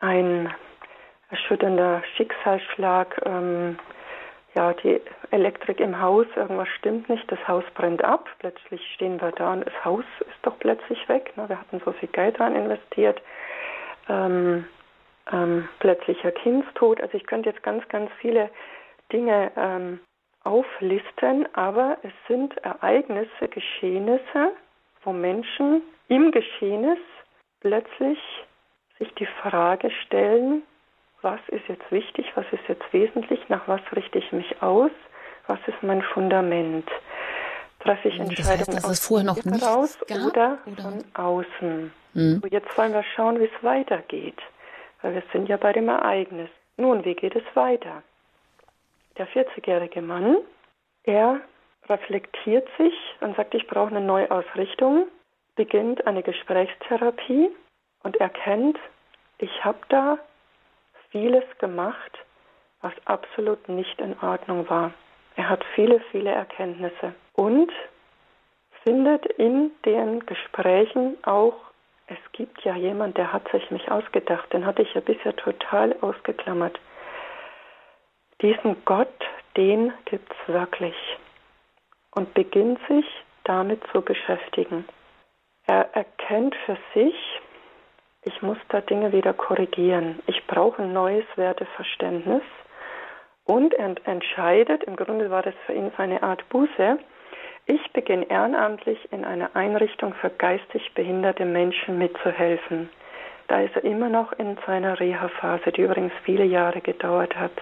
[0.00, 0.52] ein
[1.30, 3.78] erschütternder Schicksalsschlag, ähm,
[4.56, 5.00] ja, die
[5.30, 9.64] Elektrik im Haus, irgendwas stimmt nicht, das Haus brennt ab, plötzlich stehen wir da und
[9.64, 11.36] das Haus ist doch plötzlich weg.
[11.36, 11.48] Ne?
[11.48, 13.22] Wir hatten so viel Geld dran investiert.
[14.08, 14.64] Ähm,
[15.32, 17.00] ähm, plötzlicher Kindstod.
[17.00, 18.50] Also ich könnte jetzt ganz, ganz viele
[19.12, 20.00] Dinge ähm,
[20.44, 24.52] auflisten, aber es sind Ereignisse, Geschehnisse,
[25.02, 26.98] wo Menschen im Geschehnis
[27.60, 28.18] plötzlich
[28.98, 30.62] sich die Frage stellen,
[31.22, 34.90] was ist jetzt wichtig, was ist jetzt wesentlich, nach was richte ich mich aus,
[35.46, 36.88] was ist mein Fundament.
[37.80, 41.92] Treffe ich Entscheidungen das heißt, aus vorher noch nicht raus oder, oder, von außen.
[42.14, 42.40] Hm.
[42.42, 44.38] So, jetzt wollen wir schauen, wie es weitergeht,
[45.02, 46.50] weil wir sind ja bei dem Ereignis.
[46.76, 48.02] Nun, wie geht es weiter?
[49.16, 50.38] Der 40-jährige Mann,
[51.04, 51.40] er
[51.88, 55.06] reflektiert sich und sagt, ich brauche eine Neuausrichtung,
[55.56, 57.50] beginnt eine Gesprächstherapie
[58.02, 58.78] und erkennt,
[59.38, 60.18] ich habe da
[61.10, 62.18] vieles gemacht,
[62.80, 64.92] was absolut nicht in Ordnung war.
[65.36, 67.72] Er hat viele, viele Erkenntnisse und
[68.84, 71.56] findet in den Gesprächen auch,
[72.08, 75.94] es gibt ja jemand, der hat sich mich ausgedacht, den hatte ich ja bisher total
[76.00, 76.78] ausgeklammert.
[78.40, 79.12] Diesen Gott,
[79.56, 80.96] den gibt es wirklich
[82.12, 83.04] und beginnt sich
[83.44, 84.86] damit zu beschäftigen.
[85.66, 87.14] Er erkennt für sich,
[88.22, 90.20] ich muss da Dinge wieder korrigieren.
[90.26, 92.42] Ich brauche ein neues Werteverständnis.
[93.44, 96.98] Und er entscheidet, im Grunde war das für ihn seine Art Buße,
[97.68, 102.88] ich beginne ehrenamtlich in einer Einrichtung für geistig behinderte Menschen mitzuhelfen.
[103.46, 107.52] Da ist er immer noch in seiner Reha-Phase, die übrigens viele Jahre gedauert hat.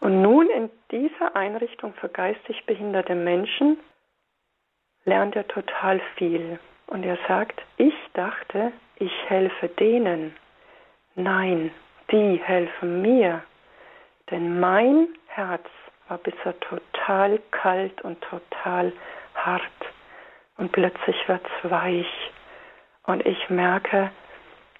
[0.00, 3.78] Und nun in dieser Einrichtung für geistig behinderte Menschen
[5.06, 6.58] lernt er total viel.
[6.86, 10.36] Und er sagt, ich dachte, ich helfe denen.
[11.14, 11.70] Nein,
[12.10, 13.42] die helfen mir.
[14.30, 15.64] Denn mein Herz
[16.08, 18.92] war bisher total total kalt und total
[19.34, 19.62] hart.
[20.56, 22.30] Und plötzlich wird es weich.
[23.04, 24.10] Und ich merke,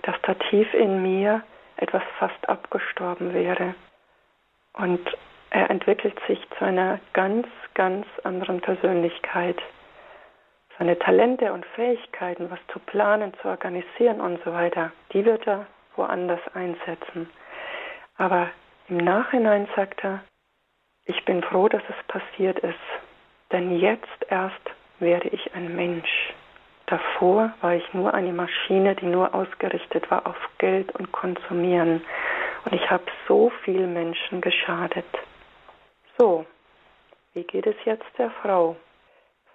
[0.02, 1.42] dass da tief in mir
[1.76, 3.74] etwas fast abgestorben wäre.
[4.74, 5.00] Und
[5.50, 9.60] er entwickelt sich zu einer ganz, ganz anderen Persönlichkeit.
[10.78, 15.66] Seine Talente und Fähigkeiten, was zu planen, zu organisieren und so weiter, die wird er
[15.96, 17.30] woanders einsetzen.
[18.16, 18.48] Aber
[18.88, 20.20] im Nachhinein sagt er,
[21.06, 22.74] ich bin froh, dass es passiert ist,
[23.52, 24.60] denn jetzt erst
[24.98, 26.32] werde ich ein Mensch.
[26.86, 32.02] Davor war ich nur eine Maschine, die nur ausgerichtet war auf Geld und Konsumieren.
[32.64, 35.06] Und ich habe so viel Menschen geschadet.
[36.18, 36.46] So,
[37.32, 38.76] wie geht es jetzt der Frau,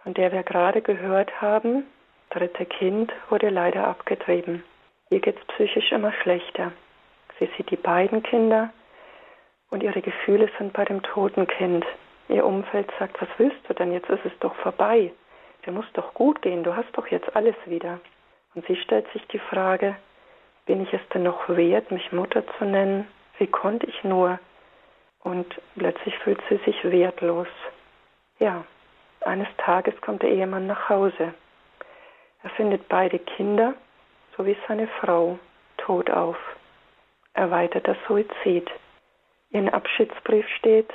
[0.04, 1.86] von der wir gerade gehört haben,
[2.30, 4.64] dritte Kind wurde leider abgetrieben.
[5.10, 6.72] Ihr geht es psychisch immer schlechter.
[7.40, 8.72] Sie sieht die beiden Kinder
[9.70, 11.86] und ihre Gefühle sind bei dem toten Kind.
[12.28, 13.92] Ihr Umfeld sagt, was willst du denn?
[13.92, 15.12] Jetzt ist es doch vorbei.
[15.66, 16.64] Der muss doch gut gehen.
[16.64, 18.00] Du hast doch jetzt alles wieder.
[18.56, 19.96] Und sie stellt sich die Frage,
[20.66, 23.08] bin ich es denn noch wert, mich Mutter zu nennen?
[23.38, 24.40] Wie konnte ich nur?
[25.24, 27.48] Und plötzlich fühlt sie sich wertlos.
[28.40, 28.64] Ja,
[29.22, 31.34] eines Tages kommt der Ehemann nach Hause.
[32.44, 33.74] Er findet beide Kinder
[34.38, 35.38] sowie seine Frau
[35.78, 36.38] tot auf.
[37.34, 38.70] Erweiterter Suizid.
[39.52, 40.90] In Abschiedsbrief steht,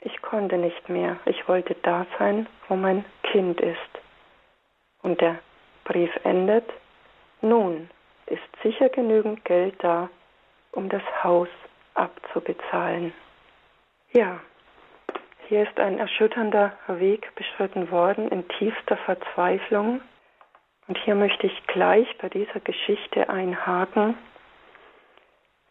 [0.00, 3.78] ich konnte nicht mehr, ich wollte da sein, wo mein Kind ist.
[5.02, 5.38] Und der
[5.84, 6.68] Brief endet,
[7.40, 7.90] nun
[8.26, 10.10] ist sicher genügend Geld da,
[10.72, 11.48] um das Haus
[11.94, 13.12] abzubezahlen.
[14.12, 14.40] Ja,
[15.48, 20.00] hier ist ein erschütternder Weg beschritten worden in tiefster Verzweiflung
[20.88, 24.16] und hier möchte ich gleich bei dieser Geschichte einhaken,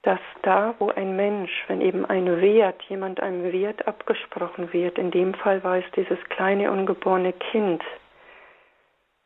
[0.05, 5.09] dass da, wo ein Mensch, wenn eben ein Wert, jemand einem Wert abgesprochen wird, in
[5.09, 7.83] dem Fall war es dieses kleine ungeborene Kind,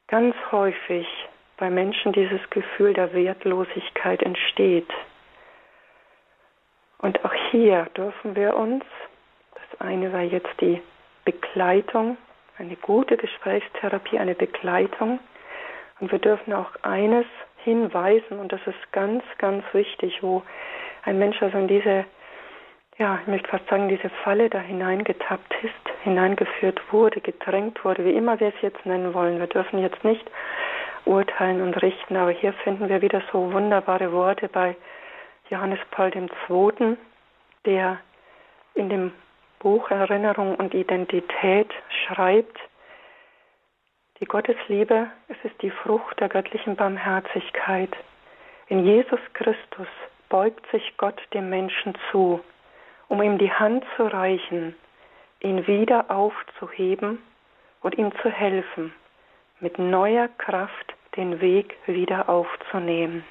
[0.08, 1.06] ganz häufig
[1.58, 4.90] bei Menschen dieses Gefühl der Wertlosigkeit entsteht.
[7.00, 8.86] Und auch hier dürfen wir uns,
[9.56, 10.82] das eine war jetzt die
[11.26, 12.18] Begleitung,
[12.58, 15.20] eine gute Gesprächstherapie, eine Begleitung,
[16.00, 17.26] und wir dürfen auch eines
[17.64, 20.44] hinweisen, und das ist ganz, ganz wichtig, wo
[21.04, 22.06] ein Mensch also in diese,
[22.98, 28.14] ja, ich möchte fast sagen, diese Falle da hineingetappt ist, hineingeführt wurde, gedrängt wurde, wie
[28.14, 29.40] immer wir es jetzt nennen wollen.
[29.40, 30.30] Wir dürfen jetzt nicht
[31.06, 34.76] urteilen und richten, aber hier finden wir wieder so wunderbare Worte bei
[35.50, 36.98] Johannes Paul II.,
[37.66, 37.98] der
[38.76, 39.12] in dem
[39.60, 42.58] Buch Erinnerung und Identität schreibt,
[44.20, 47.96] die Gottesliebe, es ist die Frucht der göttlichen Barmherzigkeit.
[48.68, 49.88] In Jesus Christus
[50.28, 52.42] beugt sich Gott dem Menschen zu,
[53.08, 54.76] um ihm die Hand zu reichen,
[55.40, 57.20] ihn wieder aufzuheben
[57.82, 58.94] und ihm zu helfen,
[59.60, 63.24] mit neuer Kraft den Weg wieder aufzunehmen.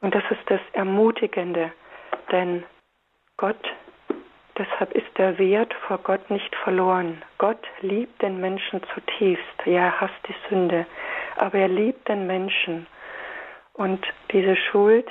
[0.00, 1.72] Und das ist das Ermutigende,
[2.30, 2.62] denn
[3.36, 3.74] Gott
[4.58, 7.22] Deshalb ist der Wert vor Gott nicht verloren.
[7.38, 9.44] Gott liebt den Menschen zutiefst.
[9.64, 10.84] Ja, er hasst die Sünde,
[11.36, 12.88] aber er liebt den Menschen.
[13.74, 15.08] Und diese Schuld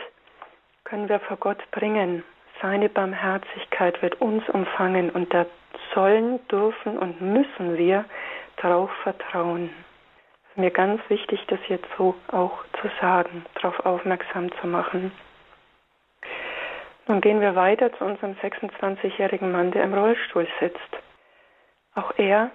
[0.83, 2.23] können wir vor Gott bringen.
[2.61, 5.45] Seine Barmherzigkeit wird uns umfangen und da
[5.93, 8.03] sollen, dürfen und müssen wir
[8.57, 9.69] darauf vertrauen.
[10.43, 15.11] Es ist mir ganz wichtig, das jetzt so auch zu sagen, darauf aufmerksam zu machen.
[17.07, 20.97] Nun gehen wir weiter zu unserem 26-jährigen Mann, der im Rollstuhl sitzt.
[21.95, 22.51] Auch er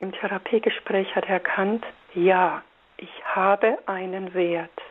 [0.00, 2.62] im Therapiegespräch hat erkannt, ja,
[2.96, 4.82] ich habe einen Wert.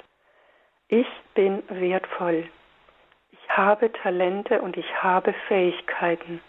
[0.87, 2.49] Ich bin wertvoll.
[3.31, 6.41] Ich habe Talente und ich habe Fähigkeiten.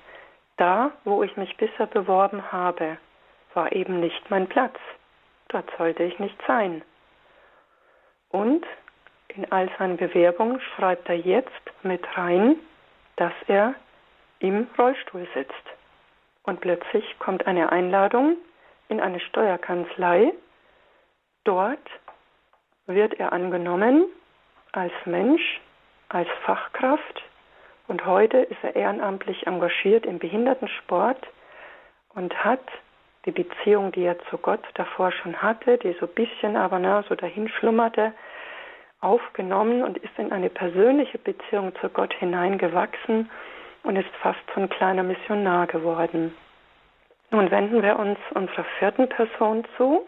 [0.57, 2.99] Da, wo ich mich bisher beworben habe,
[3.55, 4.77] war eben nicht mein Platz.
[5.49, 6.83] Dort sollte ich nicht sein.
[8.29, 8.65] Und
[9.37, 11.51] in all seinen Bewerbungen schreibt er jetzt
[11.83, 12.57] mit rein,
[13.17, 13.75] dass er
[14.39, 15.55] im Rollstuhl sitzt.
[16.43, 18.37] Und plötzlich kommt eine Einladung
[18.89, 20.33] in eine Steuerkanzlei.
[21.45, 21.89] Dort
[22.87, 24.07] wird er angenommen
[24.73, 25.61] als Mensch,
[26.09, 27.23] als Fachkraft
[27.87, 31.27] und heute ist er ehrenamtlich engagiert im Behindertensport
[32.15, 32.63] und hat
[33.27, 37.03] die Beziehung, die er zu Gott davor schon hatte, die so ein bisschen aber na,
[37.09, 38.13] so dahin schlummerte,
[39.05, 43.31] aufgenommen und ist in eine persönliche Beziehung zu Gott hineingewachsen
[43.83, 46.35] und ist fast so ein kleiner Missionar geworden.
[47.31, 50.07] Nun wenden wir uns unserer vierten Person zu,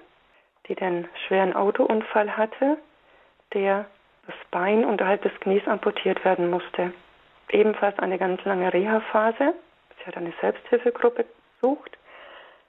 [0.69, 2.79] die den schweren Autounfall hatte,
[3.53, 3.87] der
[4.27, 6.93] das Bein unterhalb des Knies amputiert werden musste.
[7.51, 9.55] Ebenfalls eine ganz lange Reha-Phase.
[9.99, 11.25] Sie hat eine Selbsthilfegruppe
[11.61, 11.97] Sucht,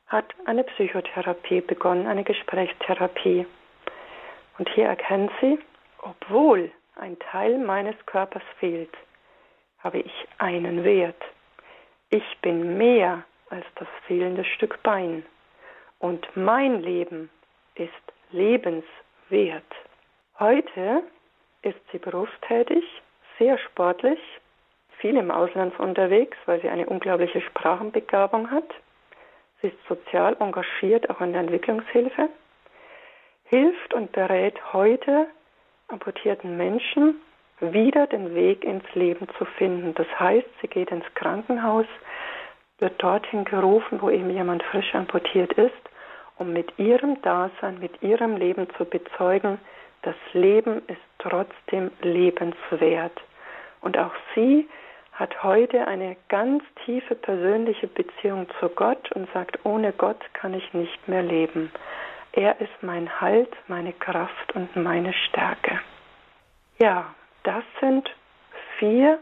[0.08, 3.46] hat eine Psychotherapie begonnen, eine Gesprächstherapie.
[4.58, 5.60] Und hier erkennt sie,
[6.08, 8.93] obwohl ein Teil meines Körpers fehlt,
[9.80, 11.22] habe ich einen Wert.
[12.10, 15.26] Ich bin mehr als das fehlende Stück Bein.
[16.00, 17.30] Und mein Leben
[17.76, 17.91] ist
[18.32, 19.63] lebenswert.
[20.39, 21.04] Heute
[21.62, 22.84] ist sie berufstätig,
[23.38, 24.20] sehr sportlich,
[25.00, 28.70] viel im Ausland unterwegs, weil sie eine unglaubliche Sprachenbegabung hat.
[29.62, 32.30] Sie ist sozial engagiert, auch in der Entwicklungshilfe,
[33.46, 35.28] hilft und berät heute
[35.88, 37.21] amputierten Menschen
[37.60, 39.93] wieder den Weg ins Leben zu finden.
[39.95, 41.88] Das heißt, sie geht ins Krankenhaus,
[42.80, 45.73] wird dorthin gerufen, wo eben jemand frisch amputiert ist,
[46.38, 49.60] um mit ihrem Dasein, mit ihrem Leben zu bezeugen,
[50.04, 53.19] das Leben ist trotzdem lebenswert.
[53.82, 54.67] Und auch sie
[55.13, 60.73] hat heute eine ganz tiefe persönliche Beziehung zu Gott und sagt, ohne Gott kann ich
[60.73, 61.71] nicht mehr leben.
[62.38, 65.80] Er ist mein Halt, meine Kraft und meine Stärke.
[66.78, 68.08] Ja, das sind
[68.78, 69.17] vier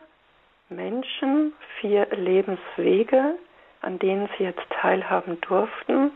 [0.67, 3.37] Menschen, vier Lebenswege,
[3.79, 6.11] an denen Sie jetzt teilhaben durften.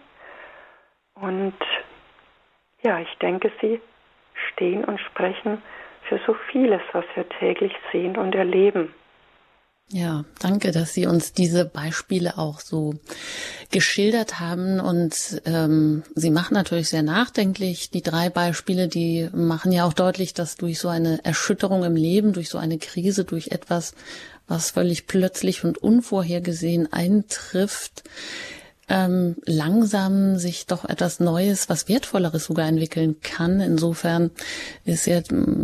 [1.16, 1.56] Und
[2.82, 3.80] ja, ich denke, Sie
[4.50, 5.64] stehen und sprechen
[6.10, 8.94] für so vieles, was wir täglich sehen und erleben.
[9.92, 12.94] Ja, danke, dass Sie uns diese Beispiele auch so
[13.72, 14.80] geschildert haben.
[14.80, 17.90] Und ähm, Sie machen natürlich sehr nachdenklich.
[17.90, 22.34] Die drei Beispiele, die machen ja auch deutlich, dass durch so eine Erschütterung im Leben,
[22.34, 23.96] durch so eine Krise, durch etwas,
[24.48, 28.04] was völlig plötzlich und unvorhergesehen eintrifft,
[28.90, 33.62] ähm, langsam sich doch etwas Neues, was Wertvolleres sogar entwickeln kann.
[33.62, 34.32] Insofern
[34.84, 35.22] ist ja,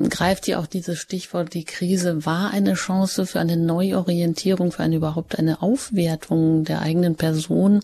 [0.10, 4.98] greift ja auch dieses Stichwort, die Krise war eine Chance für eine Neuorientierung, für eine
[4.98, 7.82] überhaupt eine Aufwertung der eigenen Person.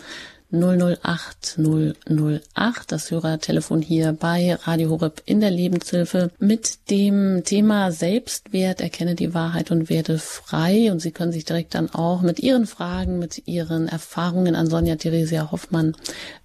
[0.51, 8.81] 008 008, das Hörertelefon hier bei Radio Horeb in der Lebenshilfe mit dem Thema Selbstwert,
[8.81, 10.91] erkenne die Wahrheit und werde frei.
[10.91, 14.97] Und Sie können sich direkt dann auch mit Ihren Fragen, mit Ihren Erfahrungen an Sonja
[14.97, 15.95] Theresia Hoffmann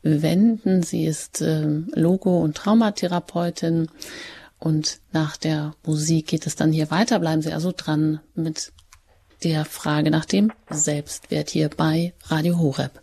[0.01, 0.83] wenden.
[0.83, 3.87] Sie ist äh, Logo- und Traumatherapeutin.
[4.59, 7.19] Und nach der Musik geht es dann hier weiter.
[7.19, 8.73] Bleiben Sie also dran mit
[9.43, 13.02] der Frage nach dem Selbstwert hier bei Radio Horeb.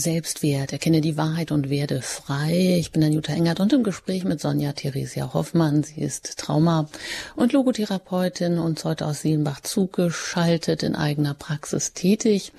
[0.00, 2.76] Selbstwert, erkenne die Wahrheit und werde frei.
[2.78, 5.82] Ich bin Anjuta Engert und im Gespräch mit Sonja Theresia Hoffmann.
[5.82, 6.88] Sie ist Trauma-
[7.36, 12.52] und Logotherapeutin und heute aus Sielenbach zugeschaltet, in eigener Praxis tätig,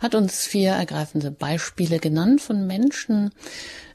[0.00, 3.30] hat uns vier ergreifende Beispiele genannt von Menschen,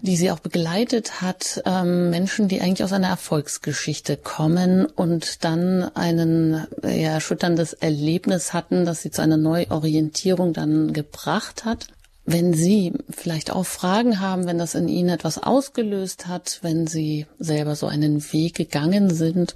[0.02, 5.84] die sie auch begleitet hat, ähm, Menschen, die eigentlich aus einer Erfolgsgeschichte kommen und dann
[5.96, 11.88] ein ja, erschütterndes Erlebnis hatten, das sie zu einer Neuorientierung dann gebracht hat.
[12.30, 17.26] Wenn Sie vielleicht auch Fragen haben, wenn das in Ihnen etwas ausgelöst hat, wenn Sie
[17.40, 19.56] selber so einen Weg gegangen sind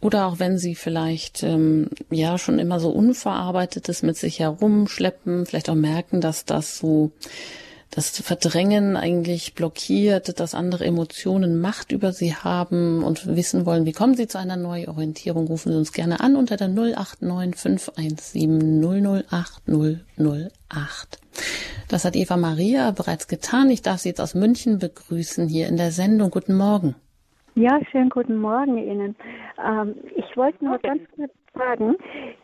[0.00, 5.68] oder auch wenn Sie vielleicht ähm, ja schon immer so Unverarbeitetes mit sich herumschleppen, vielleicht
[5.68, 7.10] auch merken, dass das so
[7.96, 13.92] das Verdrängen eigentlich blockiert, dass andere Emotionen Macht über sie haben und wissen wollen, wie
[13.92, 19.62] kommen sie zu einer Neuorientierung, rufen Sie uns gerne an unter der 089 517 008
[19.66, 21.20] 008.
[21.88, 23.70] Das hat Eva Maria bereits getan.
[23.70, 26.28] Ich darf Sie jetzt aus München begrüßen hier in der Sendung.
[26.30, 26.96] Guten Morgen.
[27.54, 29.16] Ja, schönen guten Morgen Ihnen.
[29.58, 30.88] Ähm, ich wollte nur okay.
[30.88, 31.96] ganz kurz sagen,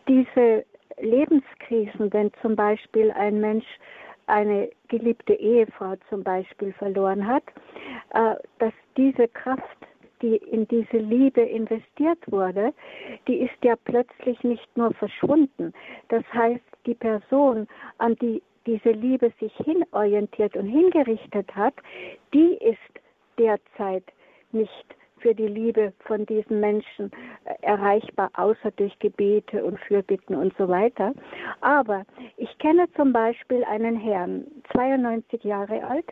[0.08, 0.64] diese
[0.98, 3.66] Lebenskrisen, wenn zum Beispiel ein Mensch
[4.26, 7.44] eine geliebte Ehefrau zum Beispiel verloren hat,
[8.12, 9.78] äh, dass diese Kraft,
[10.20, 12.72] die in diese Liebe investiert wurde,
[13.26, 15.72] die ist ja plötzlich nicht nur verschwunden.
[16.08, 17.66] Das heißt, die Person,
[17.98, 21.74] an die diese Liebe sich hinorientiert und hingerichtet hat,
[22.32, 22.92] die ist
[23.36, 24.04] derzeit
[24.52, 24.86] nicht
[25.18, 27.10] für die Liebe von diesen Menschen
[27.62, 31.12] erreichbar, außer durch Gebete und Fürbitten und so weiter.
[31.60, 32.04] Aber
[32.36, 36.06] ich kenne zum Beispiel einen Herrn, 92 Jahre alt,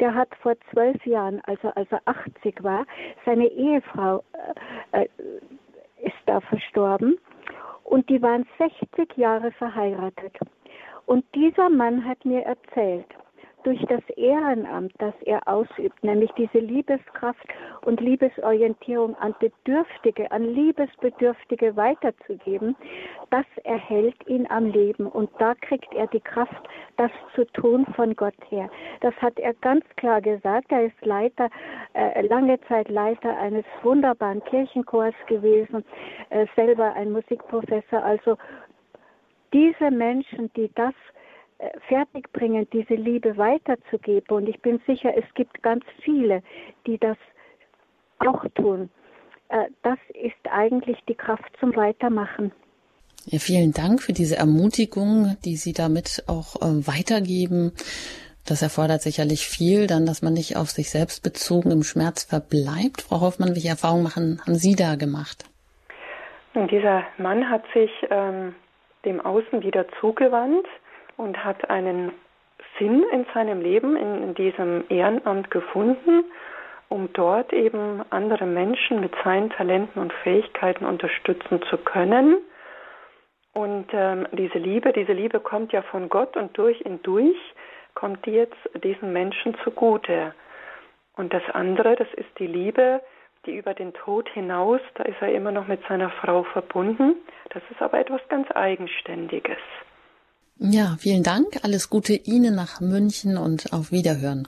[0.00, 2.86] der hat vor zwölf Jahren, also als er 80 war,
[3.24, 4.22] seine Ehefrau
[4.92, 5.08] äh, äh,
[6.02, 7.18] ist da verstorben
[7.84, 10.36] und die waren 60 Jahre verheiratet.
[11.06, 13.06] Und dieser Mann hat mir erzählt,
[13.64, 17.44] durch das Ehrenamt, das er ausübt, nämlich diese Liebeskraft
[17.82, 22.76] und Liebesorientierung an Bedürftige, an Liebesbedürftige weiterzugeben,
[23.30, 28.14] das erhält ihn am Leben und da kriegt er die Kraft, das zu tun von
[28.14, 28.70] Gott her.
[29.00, 30.70] Das hat er ganz klar gesagt.
[30.70, 31.48] Er ist Leiter,
[31.94, 35.84] äh, lange Zeit Leiter eines wunderbaren Kirchenchors gewesen,
[36.30, 38.02] äh, selber ein Musikprofessor.
[38.02, 38.36] Also
[39.52, 40.94] diese Menschen, die das
[41.88, 44.36] fertigbringen, diese Liebe weiterzugeben.
[44.36, 46.42] Und ich bin sicher, es gibt ganz viele,
[46.86, 47.16] die das
[48.18, 48.90] auch tun.
[49.48, 52.52] Äh, das ist eigentlich die Kraft zum Weitermachen.
[53.26, 57.72] Ja, vielen Dank für diese Ermutigung, die Sie damit auch äh, weitergeben.
[58.46, 63.00] Das erfordert sicherlich viel, dann, dass man nicht auf sich selbst bezogen im Schmerz verbleibt.
[63.00, 65.44] Frau Hoffmann, welche Erfahrungen machen, haben Sie da gemacht?
[66.52, 68.54] Und dieser Mann hat sich ähm,
[69.06, 70.66] dem Außen wieder zugewandt
[71.16, 72.12] und hat einen
[72.78, 76.24] Sinn in seinem Leben, in, diesem Ehrenamt gefunden,
[76.88, 82.38] um dort eben andere Menschen mit seinen Talenten und Fähigkeiten unterstützen zu können.
[83.52, 87.36] Und ähm, diese Liebe, diese Liebe kommt ja von Gott und durch und durch
[87.94, 90.34] kommt die jetzt diesen Menschen zugute.
[91.16, 93.00] Und das andere, das ist die Liebe,
[93.46, 97.16] die über den Tod hinaus, da ist er immer noch mit seiner Frau verbunden.
[97.50, 99.58] Das ist aber etwas ganz Eigenständiges.
[100.60, 101.58] Ja, vielen Dank.
[101.62, 104.46] Alles Gute Ihnen nach München und auf Wiederhören.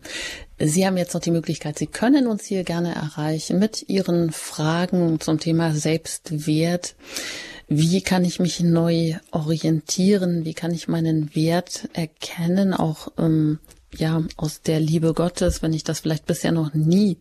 [0.58, 5.20] Sie haben jetzt noch die Möglichkeit, Sie können uns hier gerne erreichen mit Ihren Fragen
[5.20, 6.94] zum Thema Selbstwert.
[7.68, 10.44] Wie kann ich mich neu orientieren?
[10.44, 12.72] Wie kann ich meinen Wert erkennen?
[12.72, 13.58] Auch ähm,
[13.96, 17.18] ja aus der Liebe Gottes, wenn ich das vielleicht bisher noch nie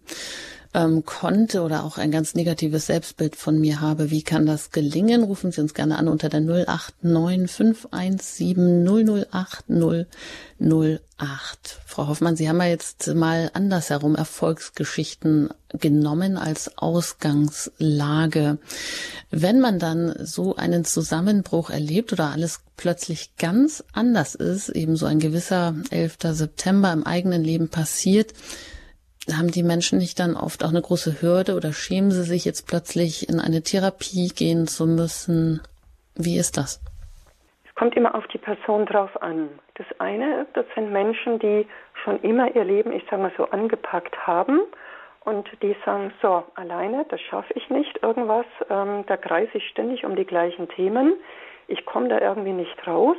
[0.76, 4.12] ähm, konnte oder auch ein ganz negatives Selbstbild von mir habe.
[4.12, 5.24] Wie kann das gelingen?
[5.24, 8.86] Rufen Sie uns gerne an unter der 089 517
[9.32, 9.64] 008
[10.60, 11.00] 008.
[11.86, 15.50] Frau Hoffmann, Sie haben ja jetzt mal andersherum Erfolgsgeschichten
[15.80, 18.58] genommen als Ausgangslage.
[19.32, 25.06] Wenn man dann so einen Zusammenbruch erlebt oder alles plötzlich ganz anders ist, eben so
[25.06, 26.18] ein gewisser 11.
[26.32, 28.34] September im eigenen Leben passiert,
[29.34, 32.68] haben die Menschen nicht dann oft auch eine große Hürde oder schämen sie sich jetzt
[32.68, 35.62] plötzlich in eine Therapie gehen zu müssen?
[36.16, 36.82] Wie ist das?
[37.68, 39.50] Es kommt immer auf die Person drauf an.
[39.76, 41.68] Das eine, das sind Menschen, die
[42.04, 44.62] schon immer ihr Leben, ich sage mal so, angepackt haben
[45.22, 50.06] und die sagen, so, alleine, das schaffe ich nicht, irgendwas, ähm, da kreise ich ständig
[50.06, 51.16] um die gleichen Themen,
[51.68, 53.18] ich komme da irgendwie nicht raus.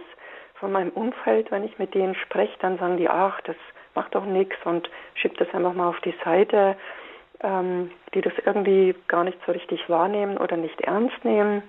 [0.54, 3.56] Von meinem Umfeld, wenn ich mit denen spreche, dann sagen die, ach, das
[3.96, 6.76] macht doch nichts und schiebt das einfach mal auf die Seite,
[7.42, 11.62] ähm, die das irgendwie gar nicht so richtig wahrnehmen oder nicht ernst nehmen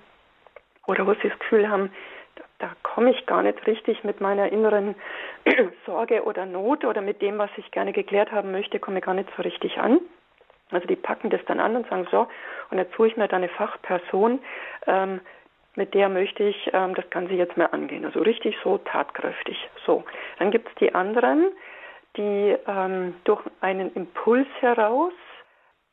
[0.86, 1.90] oder wo sie das Gefühl haben,
[2.36, 4.94] da, da komme ich gar nicht richtig mit meiner inneren
[5.86, 9.14] Sorge oder Not oder mit dem, was ich gerne geklärt haben möchte, komme ich gar
[9.14, 10.00] nicht so richtig an.
[10.70, 12.28] Also die packen das dann an und sagen so,
[12.70, 14.38] und jetzt suche ich mir da eine Fachperson,
[14.86, 15.20] ähm,
[15.76, 18.04] mit der möchte ich ähm, das Ganze jetzt mal angehen.
[18.04, 19.56] Also richtig so tatkräftig.
[19.86, 20.04] So,
[20.38, 21.52] dann gibt es die anderen,
[22.18, 25.12] die ähm, durch einen Impuls heraus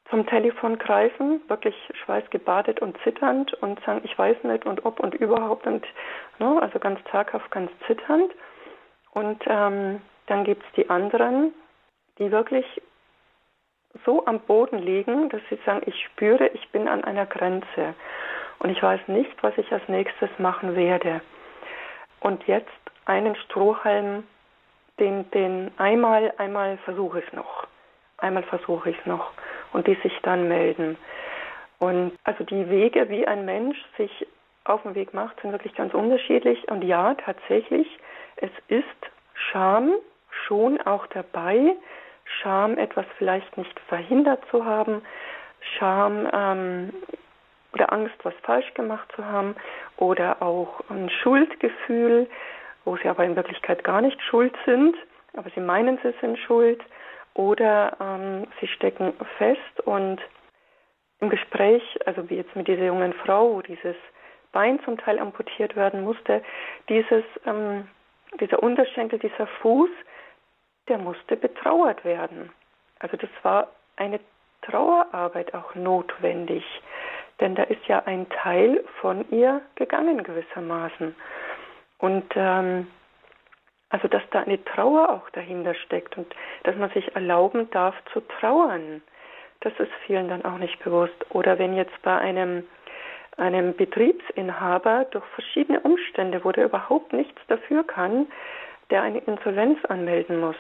[0.09, 5.15] zum Telefon greifen, wirklich schweißgebadet und zitternd und sagen, ich weiß nicht und ob und
[5.15, 5.86] überhaupt und
[6.38, 8.32] ne, also ganz zaghaft, ganz zitternd.
[9.13, 11.53] Und ähm, dann gibt es die anderen,
[12.19, 12.65] die wirklich
[14.05, 17.95] so am Boden liegen, dass sie sagen, ich spüre, ich bin an einer Grenze
[18.59, 21.21] und ich weiß nicht, was ich als nächstes machen werde.
[22.19, 22.69] Und jetzt
[23.05, 24.23] einen Strohhalm
[25.00, 27.68] den, den einmal, einmal versuche ich es noch.
[28.18, 29.32] Einmal versuche ich es noch.
[29.74, 30.98] Und die sich dann melden.
[31.80, 34.28] Und also die Wege, wie ein Mensch sich
[34.64, 36.70] auf den Weg macht, sind wirklich ganz unterschiedlich.
[36.70, 37.88] Und ja, tatsächlich,
[38.38, 38.86] es ist
[39.34, 39.93] Scham
[40.48, 41.76] schon auch dabei.
[42.24, 45.02] Scham, etwas vielleicht nicht verhindert zu haben.
[45.78, 46.93] Scham ähm,
[47.74, 49.56] oder Angst, was falsch gemacht zu haben.
[49.98, 52.28] Oder auch ein Schuldgefühl
[52.86, 54.95] wo sie aber in Wirklichkeit gar nicht schuld sind,
[55.33, 56.81] aber sie meinen, sie sind schuld
[57.33, 60.21] oder ähm, sie stecken fest und
[61.19, 63.95] im Gespräch, also wie jetzt mit dieser jungen Frau, wo dieses
[64.51, 66.41] Bein zum Teil amputiert werden musste,
[66.88, 67.88] dieses, ähm,
[68.39, 69.89] dieser Unterschenkel, dieser Fuß,
[70.88, 72.51] der musste betrauert werden.
[72.99, 73.67] Also das war
[73.97, 74.19] eine
[74.61, 76.63] Trauerarbeit auch notwendig,
[77.39, 81.15] denn da ist ja ein Teil von ihr gegangen gewissermaßen.
[81.98, 82.88] Und ähm,
[83.89, 86.28] also dass da eine Trauer auch dahinter steckt und
[86.64, 89.02] dass man sich erlauben darf zu trauern,
[89.62, 91.26] das ist vielen dann auch nicht bewusst.
[91.30, 92.66] Oder wenn jetzt bei einem
[93.38, 98.28] einem Betriebsinhaber durch verschiedene Umstände, wo der überhaupt nichts dafür kann,
[98.89, 100.56] der eine Insolvenz anmelden muss.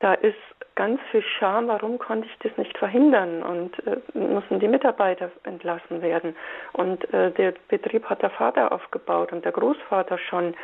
[0.00, 0.36] Da ist
[0.74, 6.00] ganz viel Scham, warum konnte ich das nicht verhindern und äh, müssen die Mitarbeiter entlassen
[6.00, 6.34] werden.
[6.72, 10.54] Und äh, der Betrieb hat der Vater aufgebaut und der Großvater schon.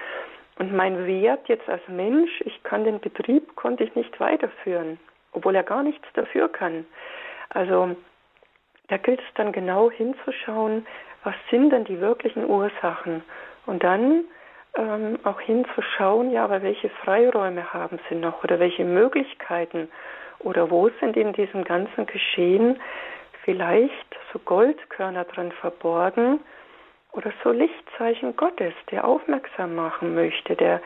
[0.58, 4.98] Und mein Wert jetzt als Mensch, ich kann den Betrieb, konnte ich nicht weiterführen,
[5.32, 6.86] obwohl er gar nichts dafür kann.
[7.50, 7.94] Also
[8.88, 10.86] da gilt es dann genau hinzuschauen,
[11.24, 13.22] was sind denn die wirklichen Ursachen
[13.66, 14.24] und dann
[14.76, 19.88] ähm, auch hinzuschauen, ja, aber welche Freiräume haben sie noch oder welche Möglichkeiten
[20.38, 22.80] oder wo sind in diesem ganzen Geschehen
[23.44, 26.40] vielleicht so Goldkörner drin verborgen
[27.12, 30.82] oder so Lichtzeichen Gottes, der aufmerksam machen möchte, der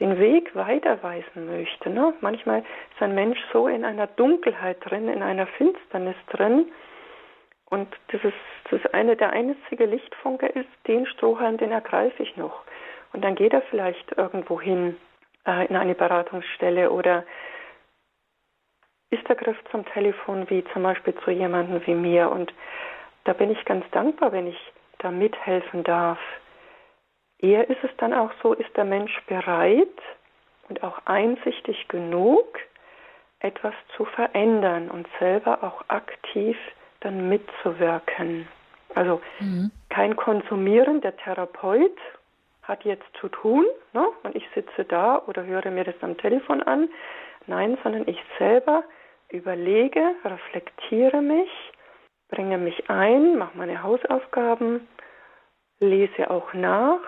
[0.00, 1.90] den Weg weiterweisen möchte.
[1.90, 2.14] Ne?
[2.20, 6.66] Manchmal ist ein Mensch so in einer Dunkelheit drin, in einer Finsternis drin,
[7.72, 12.36] und das ist, das ist eine der einzige Lichtfunke ist, den Strohhalm, den ergreife ich
[12.36, 12.64] noch.
[13.12, 14.96] Und dann geht er vielleicht irgendwo hin
[15.46, 17.24] äh, in eine Beratungsstelle oder
[19.10, 22.30] ist der Griff zum Telefon wie zum Beispiel zu jemandem wie mir.
[22.30, 22.52] Und
[23.24, 26.18] da bin ich ganz dankbar, wenn ich da mithelfen darf.
[27.38, 29.88] Eher ist es dann auch so, ist der Mensch bereit
[30.68, 32.58] und auch einsichtig genug,
[33.40, 36.56] etwas zu verändern und selber auch aktiv
[37.00, 38.48] dann mitzuwirken.
[38.94, 39.70] Also mhm.
[39.88, 41.98] kein Konsumieren, der Therapeut
[42.62, 44.08] hat jetzt zu tun ne?
[44.22, 46.88] und ich sitze da oder höre mir das am Telefon an.
[47.46, 48.84] Nein, sondern ich selber
[49.30, 51.50] überlege, reflektiere mich,
[52.28, 54.86] bringe mich ein, mache meine Hausaufgaben,
[55.80, 57.00] lese auch nach,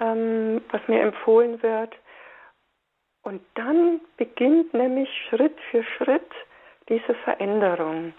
[0.00, 1.94] ähm, was mir empfohlen wird.
[3.22, 6.30] Und dann beginnt nämlich Schritt für Schritt
[6.88, 8.14] diese Veränderung.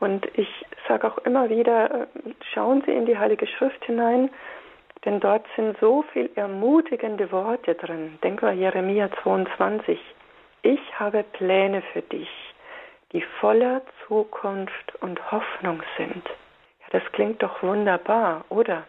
[0.00, 0.48] Und ich
[0.88, 2.06] sage auch immer wieder, äh,
[2.52, 4.30] schauen Sie in die Heilige Schrift hinein,
[5.04, 8.18] denn dort sind so viel ermutigende Worte drin.
[8.22, 9.98] Denken wir Jeremia 22.
[10.62, 12.30] Ich habe Pläne für dich,
[13.12, 16.24] die voller Zukunft und Hoffnung sind.
[16.80, 18.84] Ja, das klingt doch wunderbar, oder?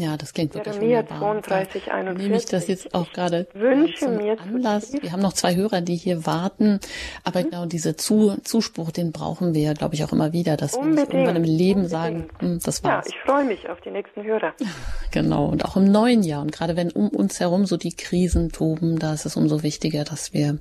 [0.00, 1.42] Ja, das klingt wirklich Jeremia wunderbar.
[1.42, 2.22] 32, 41.
[2.22, 4.94] Nehme ich das jetzt auch gerade wünsche mir Anlass.
[4.94, 6.80] Wir haben noch zwei Hörer, die hier warten,
[7.22, 7.44] aber mhm.
[7.44, 10.96] genau diese Zu Zuspruch, den brauchen wir, glaube ich, auch immer wieder, dass Unbedingt.
[10.96, 11.90] wir nicht irgendwann im Leben Unbedingt.
[11.90, 13.06] sagen, hm, das war's.
[13.06, 14.54] Ja, ich freue mich auf die nächsten Hörer.
[15.12, 18.52] Genau, und auch im neuen Jahr und gerade wenn um uns herum so die Krisen
[18.52, 20.58] toben, da ist es umso wichtiger, dass wir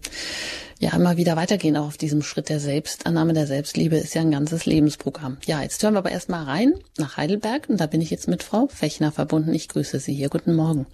[0.80, 4.32] ja immer wieder weitergehen, auch auf diesem Schritt der Selbstannahme, der Selbstliebe ist ja ein
[4.32, 5.38] ganzes Lebensprogramm.
[5.46, 8.44] Ja, jetzt hören wir aber erstmal rein nach Heidelberg und da bin ich jetzt mit
[8.44, 9.54] Frau Fechner verbunden.
[9.54, 10.30] Ich grüße Sie hier.
[10.30, 10.88] Guten Morgen.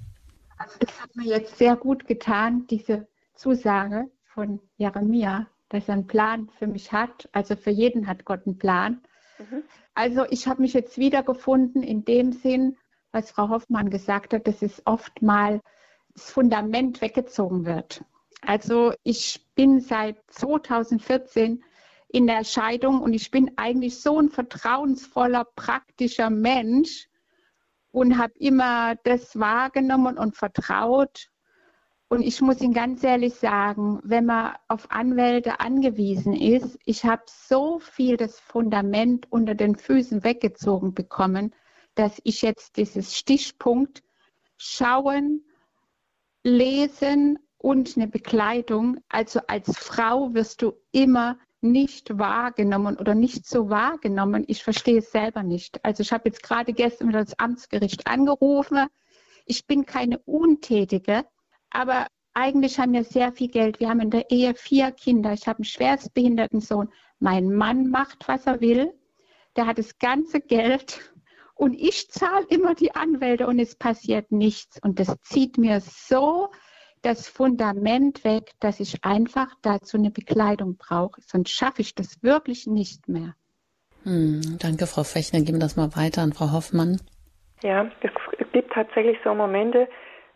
[0.58, 6.08] Also das hat mir jetzt sehr gut getan, diese Zusage von Jeremia, dass er einen
[6.08, 7.30] Plan für mich hat.
[7.32, 9.02] Also für jeden hat Gott einen Plan.
[9.38, 9.64] Mhm.
[9.94, 12.76] Also ich habe mich jetzt wiedergefunden in dem Sinn,
[13.12, 15.62] was Frau Hoffmann gesagt hat, dass es oft mal
[16.16, 18.04] das Fundament weggezogen wird.
[18.46, 21.64] Also ich bin seit 2014
[22.10, 27.10] in der Scheidung und ich bin eigentlich so ein vertrauensvoller, praktischer Mensch
[27.92, 31.30] und habe immer das wahrgenommen und vertraut.
[32.08, 37.24] Und ich muss Ihnen ganz ehrlich sagen, wenn man auf Anwälte angewiesen ist, ich habe
[37.26, 41.56] so viel das Fundament unter den Füßen weggezogen bekommen,
[41.96, 44.04] dass ich jetzt dieses Stichpunkt
[44.58, 45.44] schauen,
[46.44, 49.00] lesen und eine Bekleidung.
[49.10, 54.44] Also als Frau wirst du immer nicht wahrgenommen oder nicht so wahrgenommen.
[54.46, 55.84] Ich verstehe es selber nicht.
[55.84, 58.86] Also ich habe jetzt gerade gestern wieder das Amtsgericht angerufen.
[59.48, 61.26] Ich bin keine Untätige,
[61.72, 62.06] aber
[62.36, 63.80] eigentlich haben wir sehr viel Geld.
[63.80, 65.34] Wir haben in der Ehe vier Kinder.
[65.34, 66.90] Ich habe einen schwerstbehinderten Sohn.
[67.18, 68.94] Mein Mann macht, was er will.
[69.56, 71.00] Der hat das ganze Geld
[71.56, 74.80] und ich zahle immer die Anwälte und es passiert nichts.
[74.84, 76.52] Und das zieht mir so
[77.06, 81.22] das Fundament weg, dass ich einfach dazu eine Bekleidung brauche.
[81.22, 83.36] Sonst schaffe ich das wirklich nicht mehr.
[84.04, 85.42] Hm, danke, Frau Fechner.
[85.42, 87.00] Geben wir das mal weiter an Frau Hoffmann.
[87.64, 89.88] Ja, es gibt tatsächlich so Momente,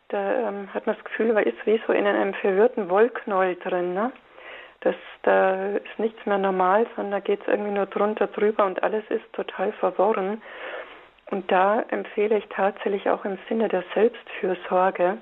[0.09, 3.93] da ähm, hat man das Gefühl, man ist wie so in einem verwirrten Wollknäuel drin.
[3.93, 4.11] Ne?
[4.82, 8.82] Das, da ist nichts mehr normal, sondern da geht es irgendwie nur drunter, drüber und
[8.82, 10.41] alles ist total verworren.
[11.30, 15.20] Und da empfehle ich tatsächlich auch im Sinne der Selbstfürsorge,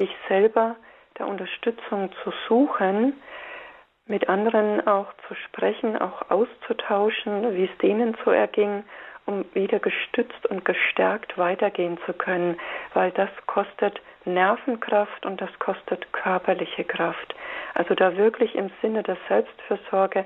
[0.00, 0.76] sich selber
[1.18, 3.12] der Unterstützung zu suchen,
[4.06, 8.82] mit anderen auch zu sprechen, auch auszutauschen, wie es denen so erging,
[9.26, 12.58] um wieder gestützt und gestärkt weitergehen zu können,
[12.94, 17.34] weil das kostet Nervenkraft und das kostet körperliche Kraft.
[17.74, 20.24] Also da wirklich im Sinne der Selbstfürsorge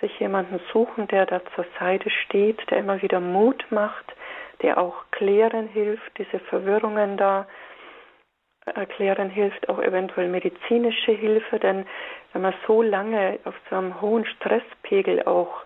[0.00, 4.14] sich jemanden suchen, der da zur Seite steht, der immer wieder Mut macht,
[4.62, 7.46] der auch klären hilft, diese Verwirrungen da
[8.74, 11.86] erklären hilft, auch eventuell medizinische Hilfe, denn
[12.32, 15.62] wenn man so lange auf so einem hohen Stresspegel auch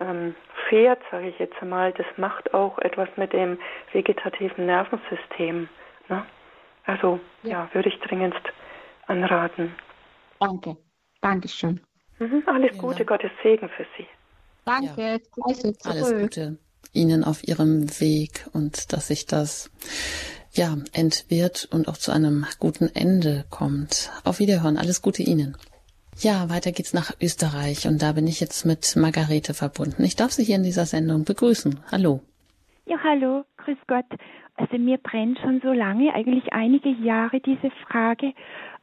[0.00, 0.34] ähm,
[0.68, 3.58] fährt, sage ich jetzt einmal, das macht auch etwas mit dem
[3.92, 5.68] vegetativen Nervensystem.
[6.08, 6.24] Ne?
[6.84, 7.50] Also ja.
[7.50, 8.42] ja, würde ich dringendst
[9.06, 9.74] anraten.
[10.38, 10.76] Danke,
[11.20, 11.80] Dankeschön.
[12.18, 13.08] Mhm, alles Vielen Gute, Dank.
[13.08, 14.06] Gottes Segen für Sie.
[14.64, 15.44] Danke, ja.
[15.84, 16.58] alles Gute
[16.92, 19.70] Ihnen auf Ihrem Weg und dass sich das
[20.52, 24.10] ja entwirrt und auch zu einem guten Ende kommt.
[24.24, 25.56] Auf Wiederhören, alles Gute Ihnen.
[26.20, 30.02] Ja, weiter geht's nach Österreich und da bin ich jetzt mit Margarete verbunden.
[30.02, 31.78] Ich darf Sie hier in dieser Sendung begrüßen.
[31.92, 32.20] Hallo.
[32.86, 34.06] Ja, hallo, grüß Gott.
[34.56, 38.32] Also mir brennt schon so lange, eigentlich einige Jahre diese Frage,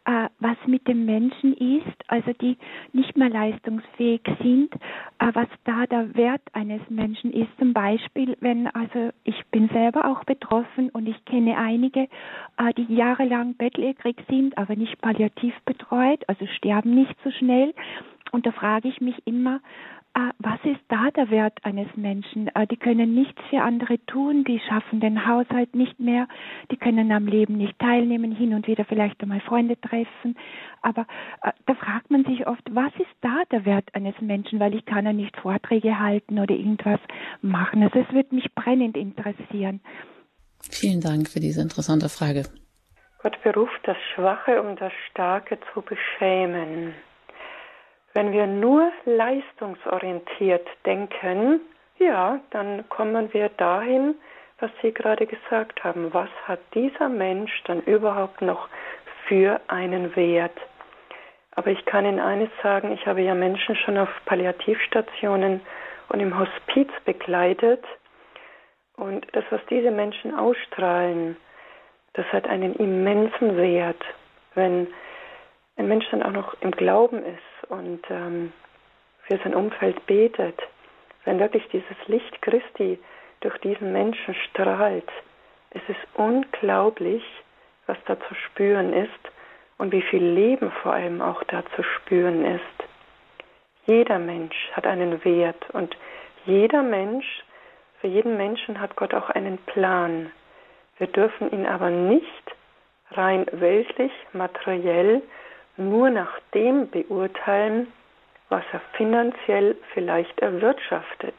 [0.05, 2.57] äh, was mit dem Menschen ist, also die
[2.93, 4.73] nicht mehr leistungsfähig sind,
[5.19, 7.49] äh, was da der Wert eines Menschen ist.
[7.57, 12.07] Zum Beispiel, wenn, also ich bin selber auch betroffen und ich kenne einige,
[12.57, 17.73] äh, die jahrelang bettlägerig sind, aber nicht palliativ betreut, also sterben nicht so schnell.
[18.31, 19.61] Und da frage ich mich immer,
[20.39, 22.49] was ist da der Wert eines Menschen?
[22.53, 26.27] Ah, die können nichts für andere tun, die schaffen den Haushalt nicht mehr,
[26.71, 30.37] die können am Leben nicht teilnehmen, hin und wieder vielleicht einmal Freunde treffen.
[30.81, 31.05] Aber
[31.41, 34.59] ah, da fragt man sich oft, was ist da der Wert eines Menschen?
[34.59, 36.99] Weil ich kann ja nicht Vorträge halten oder irgendwas
[37.41, 37.83] machen.
[37.83, 39.81] Also es wird mich brennend interessieren.
[40.61, 42.43] Vielen Dank für diese interessante Frage.
[43.21, 46.93] Gott beruft das Schwache, um das Starke zu beschämen.
[48.15, 51.59] Wenn wir nur leistungsorientiert denken,
[51.99, 54.15] ja, dann kommen wir dahin,
[54.59, 56.13] was Sie gerade gesagt haben.
[56.13, 58.69] Was hat dieser Mensch dann überhaupt noch
[59.27, 60.57] für einen Wert?
[61.57, 65.59] Aber ich kann Ihnen eines sagen, ich habe ja Menschen schon auf Palliativstationen
[66.07, 67.83] und im Hospiz begleitet.
[68.95, 71.35] Und das, was diese Menschen ausstrahlen,
[72.13, 74.01] das hat einen immensen Wert.
[74.53, 74.87] Wenn
[75.75, 78.53] ein Mensch dann auch noch im Glauben ist und ähm,
[79.23, 80.59] für sein Umfeld betet,
[81.23, 82.99] wenn wirklich dieses Licht Christi
[83.41, 85.09] durch diesen Menschen strahlt,
[85.71, 87.23] es ist unglaublich,
[87.87, 89.09] was da zu spüren ist
[89.77, 92.61] und wie viel Leben vor allem auch da zu spüren ist.
[93.85, 95.95] Jeder Mensch hat einen Wert und
[96.45, 97.43] jeder Mensch,
[97.99, 100.31] für jeden Menschen hat Gott auch einen Plan.
[100.97, 102.55] Wir dürfen ihn aber nicht
[103.11, 105.21] rein weltlich, materiell
[105.77, 107.91] nur nach dem beurteilen,
[108.49, 111.35] was er finanziell vielleicht erwirtschaftet.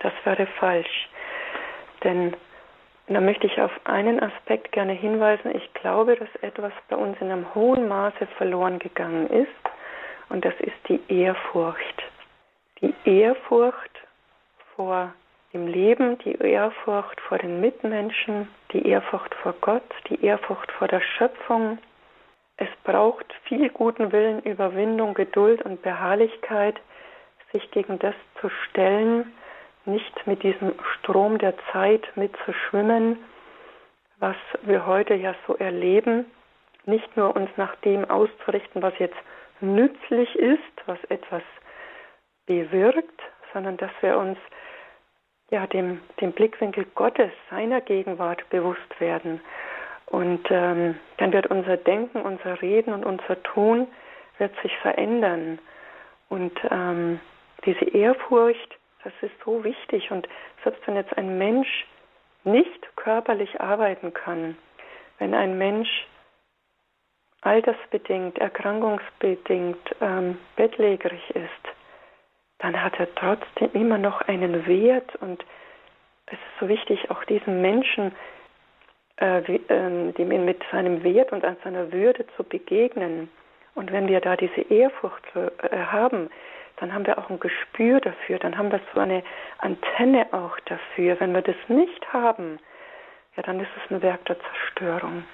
[0.00, 1.08] Das wäre falsch.
[2.02, 2.36] Denn
[3.06, 5.54] da möchte ich auf einen Aspekt gerne hinweisen.
[5.54, 9.48] Ich glaube, dass etwas bei uns in einem hohen Maße verloren gegangen ist.
[10.30, 12.02] Und das ist die Ehrfurcht.
[12.80, 13.90] Die Ehrfurcht
[14.74, 15.12] vor
[15.52, 21.00] dem Leben, die Ehrfurcht vor den Mitmenschen, die Ehrfurcht vor Gott, die Ehrfurcht vor der
[21.00, 21.78] Schöpfung,
[22.56, 26.80] es braucht viel guten Willen, Überwindung, Geduld und Beharrlichkeit,
[27.52, 29.32] sich gegen das zu stellen,
[29.86, 33.18] nicht mit diesem Strom der Zeit mitzuschwimmen,
[34.18, 36.26] was wir heute ja so erleben,
[36.86, 39.16] nicht nur uns nach dem auszurichten, was jetzt
[39.60, 41.42] nützlich ist, was etwas
[42.46, 43.20] bewirkt,
[43.52, 44.38] sondern dass wir uns
[45.50, 49.40] ja dem, dem Blickwinkel Gottes, seiner Gegenwart bewusst werden
[50.14, 53.88] und ähm, dann wird unser Denken, unser Reden und unser Tun
[54.38, 55.58] wird sich verändern.
[56.28, 57.18] Und ähm,
[57.64, 60.12] diese Ehrfurcht, das ist so wichtig.
[60.12, 60.28] Und
[60.62, 61.84] selbst wenn jetzt ein Mensch
[62.44, 64.56] nicht körperlich arbeiten kann,
[65.18, 66.06] wenn ein Mensch
[67.40, 71.74] altersbedingt, erkrankungsbedingt ähm, bettlägerig ist,
[72.60, 75.44] dann hat er trotzdem immer noch einen Wert und
[76.26, 78.12] es ist so wichtig, auch diesen Menschen
[79.16, 83.28] äh, ähm, dem mit seinem Wert und an seiner Würde zu begegnen.
[83.74, 86.30] Und wenn wir da diese Ehrfurcht äh, haben,
[86.76, 89.22] dann haben wir auch ein Gespür dafür, dann haben wir so eine
[89.58, 91.18] Antenne auch dafür.
[91.20, 92.58] Wenn wir das nicht haben,
[93.36, 95.24] ja, dann ist es ein Werk der Zerstörung.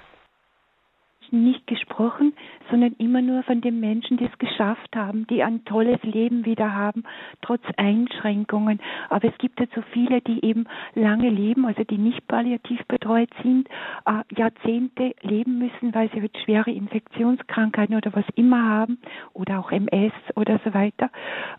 [1.31, 2.33] Menschen nicht gesprochen,
[2.69, 6.73] sondern immer nur von den Menschen, die es geschafft haben, die ein tolles Leben wieder
[6.73, 7.03] haben,
[7.41, 8.79] trotz Einschränkungen.
[9.09, 10.65] Aber es gibt ja so viele, die eben
[10.95, 13.67] lange leben, also die nicht palliativ betreut sind,
[14.05, 18.99] äh, Jahrzehnte leben müssen, weil sie schwere Infektionskrankheiten oder was immer haben
[19.33, 21.09] oder auch MS oder so weiter.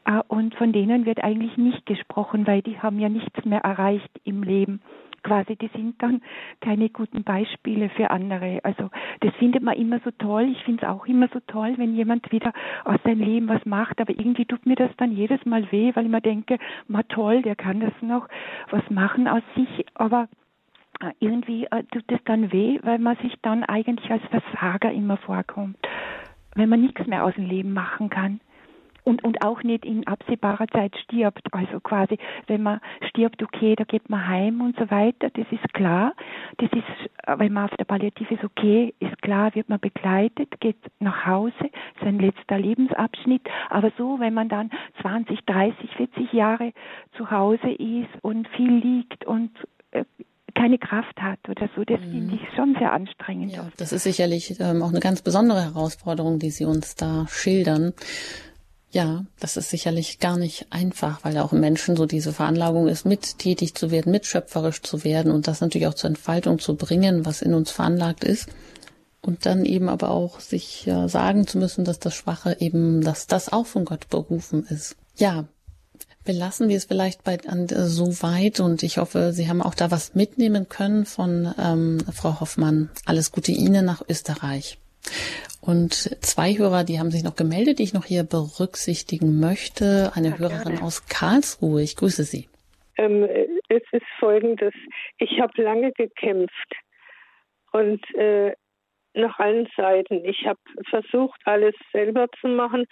[0.05, 4.11] Äh, und von denen wird eigentlich nicht gesprochen, weil die haben ja nichts mehr erreicht
[4.25, 4.81] im Leben
[5.23, 6.21] quasi, die sind dann
[6.61, 8.61] keine guten Beispiele für andere.
[8.63, 10.49] Also das findet man immer so toll.
[10.51, 12.53] Ich finde es auch immer so toll, wenn jemand wieder
[12.85, 16.05] aus seinem Leben was macht, aber irgendwie tut mir das dann jedes Mal weh, weil
[16.05, 16.59] ich mir denke,
[16.89, 18.29] ma toll, der kann das noch
[18.71, 20.29] was machen aus sich, aber
[21.01, 25.17] äh, irgendwie äh, tut es dann weh, weil man sich dann eigentlich als Versager immer
[25.17, 25.77] vorkommt,
[26.55, 28.41] wenn man nichts mehr aus dem Leben machen kann
[29.05, 31.43] und, und auch nicht in absehbarer Zeit stirbt.
[31.53, 35.75] Also quasi, wenn man stirbt, okay, da geht man heim und so weiter, das ist
[35.75, 36.15] klar.
[36.59, 40.79] Das ist, wenn man auf der Palliative ist, okay, ist klar, wird man begleitet, geht
[41.01, 41.71] nach Hause,
[42.03, 43.43] sein letzter Lebensabschnitt.
[43.71, 46.73] Aber so, wenn man dann 20, 30, 40 Jahre
[47.17, 49.51] zu Hause ist und viel liegt und
[49.91, 50.05] äh,
[50.55, 51.85] keine Kraft hat oder so.
[51.85, 52.13] Das mhm.
[52.13, 53.53] finde ich schon sehr anstrengend.
[53.53, 57.95] Ja, das ist sicherlich ähm, auch eine ganz besondere Herausforderung, die Sie uns da schildern.
[58.93, 63.07] Ja, das ist sicherlich gar nicht einfach, weil auch im Menschen so diese Veranlagung ist,
[63.07, 67.25] mit tätig zu werden, mitschöpferisch zu werden und das natürlich auch zur Entfaltung zu bringen,
[67.25, 68.49] was in uns veranlagt ist.
[69.23, 73.51] Und dann eben aber auch sich sagen zu müssen, dass das Schwache eben, dass das
[73.51, 74.97] auch von Gott berufen ist.
[75.17, 75.45] Ja,
[76.25, 79.91] belassen wir es vielleicht bei an, so weit und ich hoffe, Sie haben auch da
[79.91, 82.91] was mitnehmen können von ähm, Frau Hoffmann.
[83.07, 84.79] Alles Gute Ihnen nach Österreich.
[85.61, 85.93] Und
[86.25, 90.11] zwei Hörer, die haben sich noch gemeldet, die ich noch hier berücksichtigen möchte.
[90.15, 90.83] Eine ja, Hörerin gerne.
[90.83, 91.83] aus Karlsruhe.
[91.83, 92.49] Ich grüße Sie.
[92.97, 93.29] Ähm,
[93.69, 94.75] es ist folgendes.
[95.19, 96.75] Ich habe lange gekämpft
[97.73, 98.55] und äh,
[99.15, 100.25] nach allen Seiten.
[100.25, 102.87] Ich habe versucht, alles selber zu machen.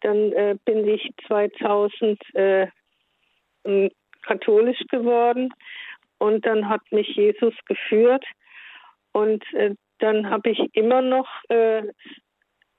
[0.00, 2.66] Dann äh, bin ich 2000 äh,
[4.22, 5.52] katholisch geworden
[6.18, 8.24] und dann hat mich Jesus geführt
[9.12, 11.82] und äh, dann habe ich immer noch äh,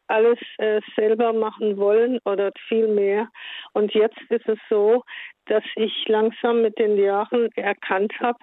[0.07, 3.29] alles äh, selber machen wollen oder viel mehr.
[3.73, 5.03] Und jetzt ist es so,
[5.45, 8.39] dass ich langsam mit den Jahren erkannt habe,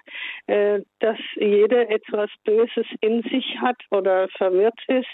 [0.47, 5.09] äh, dass jeder etwas Böses in sich hat oder verwirrt ist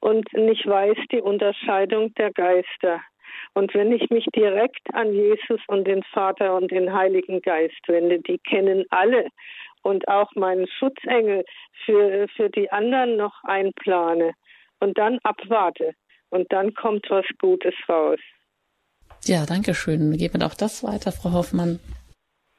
[0.00, 3.00] und nicht weiß die Unterscheidung der Geister.
[3.54, 8.20] Und wenn ich mich direkt an Jesus und den Vater und den Heiligen Geist wende,
[8.20, 9.28] die kennen alle
[9.82, 11.44] und auch meinen Schutzengel
[11.84, 14.32] für, für die anderen noch einplane
[14.80, 15.92] und dann abwarte.
[16.30, 18.18] Und dann kommt was Gutes raus.
[19.24, 20.12] Ja, danke schön.
[20.16, 21.78] Geben wir auch das weiter, Frau Hoffmann.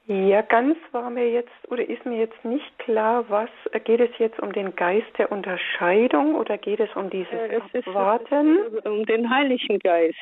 [0.07, 3.49] Ja, ganz war mir jetzt oder ist mir jetzt nicht klar, was
[3.84, 7.86] geht es jetzt um den Geist der Unterscheidung oder geht es um dieses äh, es
[7.88, 8.57] Abwarten?
[8.57, 10.15] Ist, um den Heiligen Geist.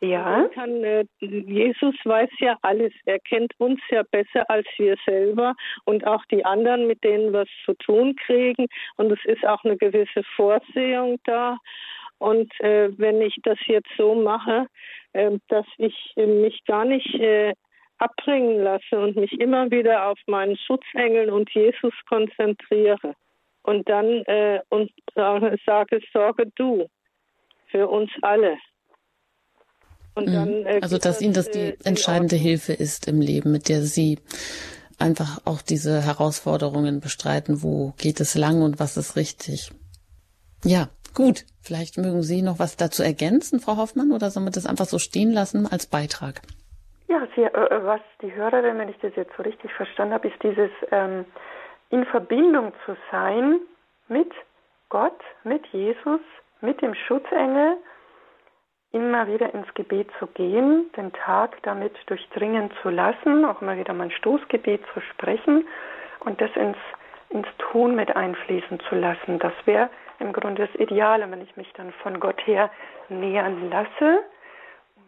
[0.00, 0.48] Ja.
[0.54, 2.92] Kann, äh, Jesus weiß ja alles.
[3.06, 7.42] Er kennt uns ja besser als wir selber und auch die anderen, mit denen wir
[7.42, 8.66] es zu tun kriegen.
[8.96, 11.58] Und es ist auch eine gewisse Vorsehung da.
[12.18, 14.66] Und äh, wenn ich das jetzt so mache,
[15.12, 17.54] äh, dass ich mich gar nicht äh,
[17.98, 23.14] abbringen lasse und mich immer wieder auf meinen Schutzengel und Jesus konzentriere
[23.62, 26.88] und dann äh, und sage, sorge du
[27.68, 28.58] für uns alle.
[30.14, 30.66] Und dann, mhm.
[30.66, 34.18] äh, also, dass Ihnen das die entscheidende Hilfe ist im Leben, mit der Sie
[34.98, 37.62] einfach auch diese Herausforderungen bestreiten.
[37.62, 39.70] Wo geht es lang und was ist richtig?
[40.64, 41.44] Ja, gut.
[41.60, 44.98] Vielleicht mögen Sie noch was dazu ergänzen, Frau Hoffmann, oder sollen wir das einfach so
[44.98, 46.42] stehen lassen als Beitrag?
[47.08, 50.28] Ja, Sie, äh, äh, was die Hörerin, wenn ich das jetzt so richtig verstanden habe,
[50.28, 51.24] ist dieses ähm,
[51.90, 53.60] in Verbindung zu sein
[54.08, 54.30] mit
[54.88, 56.20] Gott, mit Jesus,
[56.60, 57.76] mit dem Schutzengel
[58.94, 63.92] immer wieder ins Gebet zu gehen, den Tag damit durchdringen zu lassen, auch immer wieder
[63.92, 65.66] mein Stoßgebet zu sprechen
[66.20, 66.76] und das ins,
[67.30, 69.40] ins Tun mit einfließen zu lassen.
[69.40, 69.90] Das wäre
[70.20, 72.70] im Grunde das Ideale, wenn ich mich dann von Gott her
[73.08, 74.22] nähern lasse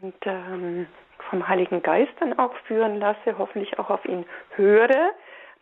[0.02, 0.88] und ähm,
[1.30, 4.26] vom Heiligen Geist dann auch führen lasse, hoffentlich auch auf ihn
[4.56, 5.12] höre.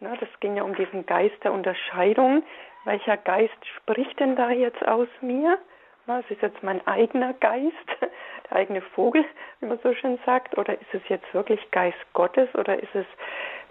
[0.00, 2.42] Na, das ging ja um diesen Geist der Unterscheidung.
[2.84, 5.58] Welcher Geist spricht denn da jetzt aus mir?
[6.06, 7.74] Es ist jetzt mein eigener Geist,
[8.50, 9.24] der eigene Vogel,
[9.60, 12.54] wie man so schön sagt, oder ist es jetzt wirklich Geist Gottes?
[12.54, 13.06] Oder ist es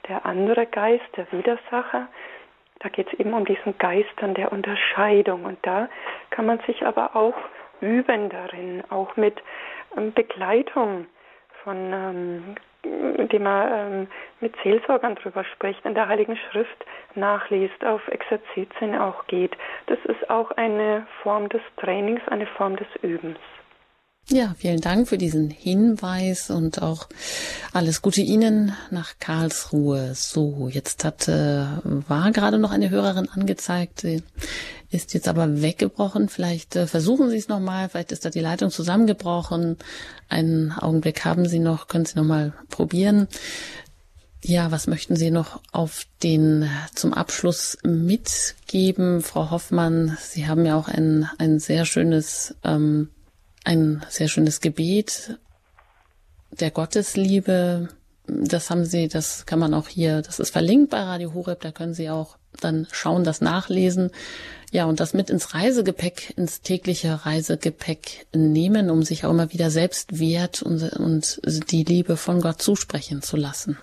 [0.08, 2.08] der andere Geist, der Widersacher?
[2.80, 5.46] Da geht es eben um diesen Geist dann der Unterscheidung.
[5.46, 5.90] Und da
[6.32, 7.36] kann man sich aber auch
[7.82, 9.42] üben darin, auch mit
[9.96, 11.06] ähm, Begleitung
[11.64, 14.08] von ähm, dem er ähm,
[14.42, 16.86] mit Seelsorgern drüber spricht, in der Heiligen Schrift
[17.16, 19.56] nachliest, auf Exerzitien auch geht.
[19.88, 23.40] Das ist auch eine Form des Trainings, eine Form des Übens.
[24.30, 27.10] Ja, vielen Dank für diesen Hinweis und auch
[27.74, 30.16] alles Gute Ihnen nach Karlsruhe.
[30.16, 34.06] So, jetzt hat, äh, war gerade noch eine Hörerin angezeigt,
[34.90, 36.30] ist jetzt aber weggebrochen.
[36.30, 39.78] Vielleicht äh, versuchen Sie es nochmal, vielleicht ist da die Leitung zusammengebrochen.
[40.30, 43.28] Einen Augenblick haben Sie noch, können Sie nochmal probieren.
[44.42, 50.18] Ja, was möchten Sie noch auf den zum Abschluss mitgeben, Frau Hoffmann?
[50.22, 53.10] Sie haben ja auch ein, ein sehr schönes ähm,
[53.64, 55.38] ein sehr schönes Gebet
[56.52, 57.90] der Gottesliebe.
[58.28, 61.72] Das haben Sie, das kann man auch hier, das ist verlinkt bei Radio Horeb, da
[61.72, 64.12] können Sie auch dann schauen, das nachlesen.
[64.72, 69.70] Ja, und das mit ins Reisegepäck, ins tägliche Reisegepäck nehmen, um sich auch immer wieder
[69.70, 71.42] selbst wert und, und
[71.72, 73.78] die Liebe von Gott zusprechen zu lassen.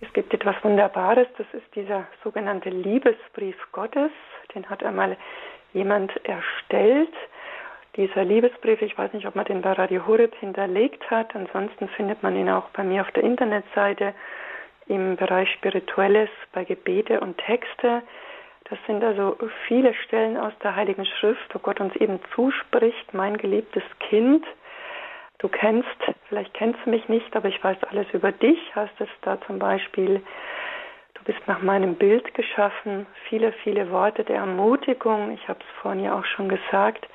[0.00, 4.10] Es gibt etwas Wunderbares, das ist dieser sogenannte Liebesbrief Gottes.
[4.54, 5.16] Den hat einmal
[5.72, 7.12] jemand erstellt
[7.96, 12.22] dieser Liebesbrief, ich weiß nicht, ob man den bei Radio Horeb hinterlegt hat, ansonsten findet
[12.22, 14.14] man ihn auch bei mir auf der Internetseite
[14.86, 18.02] im Bereich Spirituelles bei Gebete und Texte.
[18.70, 19.36] Das sind also
[19.66, 24.44] viele Stellen aus der Heiligen Schrift, wo Gott uns eben zuspricht, mein geliebtes Kind.
[25.38, 25.88] Du kennst,
[26.28, 29.58] vielleicht kennst du mich nicht, aber ich weiß alles über dich, heißt es da zum
[29.58, 30.20] Beispiel.
[31.14, 33.06] Du bist nach meinem Bild geschaffen.
[33.28, 35.32] Viele, viele Worte der Ermutigung.
[35.32, 37.06] Ich habe es vorhin ja auch schon gesagt.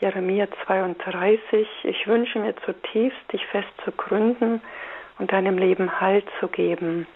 [0.00, 4.60] Jeremia 32, ich wünsche mir zutiefst, dich fest zu gründen
[5.18, 7.06] und deinem Leben Halt zu geben.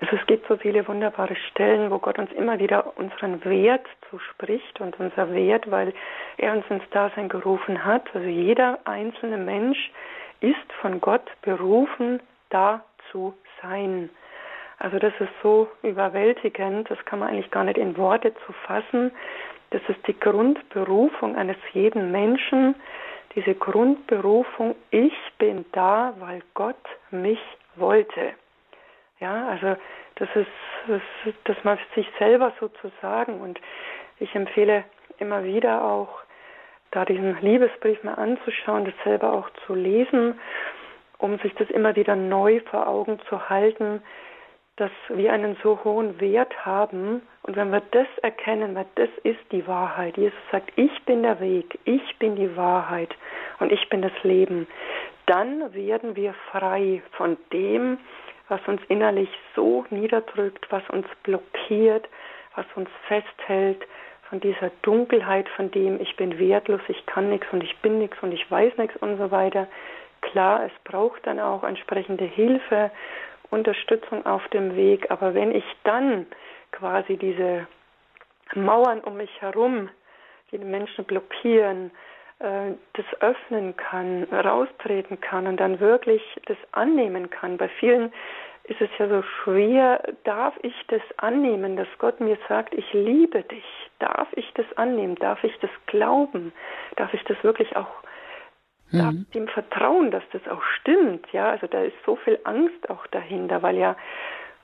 [0.00, 4.80] Also es gibt so viele wunderbare Stellen, wo Gott uns immer wieder unseren Wert zuspricht
[4.80, 5.92] und unser Wert, weil
[6.36, 8.04] er uns ins Dasein gerufen hat.
[8.14, 9.90] Also jeder einzelne Mensch
[10.40, 12.20] ist von Gott berufen,
[12.50, 14.08] da zu sein.
[14.78, 19.10] Also das ist so überwältigend, das kann man eigentlich gar nicht in Worte zu fassen.
[19.70, 22.74] Das ist die Grundberufung eines jeden Menschen,
[23.34, 26.76] diese Grundberufung, ich bin da, weil Gott
[27.10, 27.40] mich
[27.76, 28.32] wollte.
[29.20, 29.76] Ja, also
[30.16, 30.46] das ist,
[30.86, 31.02] das,
[31.44, 33.60] dass man sich selber sozusagen und
[34.18, 34.84] ich empfehle
[35.18, 36.08] immer wieder auch,
[36.90, 40.40] da diesen Liebesbrief mal anzuschauen, das selber auch zu lesen,
[41.18, 44.02] um sich das immer wieder neu vor Augen zu halten,
[44.78, 47.22] dass wir einen so hohen Wert haben.
[47.42, 50.16] Und wenn wir das erkennen, weil das ist die Wahrheit.
[50.16, 53.14] Jesus sagt, ich bin der Weg, ich bin die Wahrheit
[53.58, 54.68] und ich bin das Leben.
[55.26, 57.98] Dann werden wir frei von dem,
[58.48, 62.08] was uns innerlich so niederdrückt, was uns blockiert,
[62.54, 63.84] was uns festhält,
[64.28, 68.16] von dieser Dunkelheit, von dem ich bin wertlos, ich kann nichts und ich bin nichts
[68.20, 69.66] und ich weiß nichts und so weiter.
[70.20, 72.90] Klar, es braucht dann auch entsprechende Hilfe
[73.50, 75.10] Unterstützung auf dem Weg.
[75.10, 76.26] Aber wenn ich dann
[76.72, 77.66] quasi diese
[78.54, 79.88] Mauern um mich herum,
[80.50, 81.90] die den Menschen blockieren,
[82.40, 87.56] äh, das öffnen kann, raustreten kann und dann wirklich das annehmen kann.
[87.56, 88.12] Bei vielen
[88.64, 93.42] ist es ja so schwer, darf ich das annehmen, dass Gott mir sagt, ich liebe
[93.42, 93.64] dich?
[93.98, 95.14] Darf ich das annehmen?
[95.16, 96.52] Darf ich das glauben?
[96.96, 97.88] Darf ich das wirklich auch
[98.90, 99.26] mhm.
[99.34, 101.26] dem Vertrauen, dass das auch stimmt.
[101.32, 103.96] Ja, also da ist so viel Angst auch dahinter, weil ja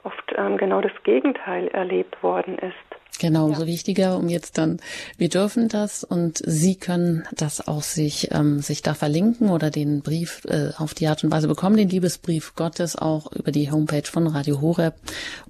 [0.03, 3.04] oft ähm, genau das Gegenteil erlebt worden ist.
[3.21, 3.67] Genau, umso ja.
[3.69, 4.81] wichtiger, um jetzt dann,
[5.17, 10.03] wir dürfen das und Sie können das auch sich, ähm, sich da verlinken oder den
[10.03, 14.11] Brief äh, auf die Art und Weise bekommen, den Liebesbrief Gottes auch über die Homepage
[14.11, 14.95] von Radio Horeb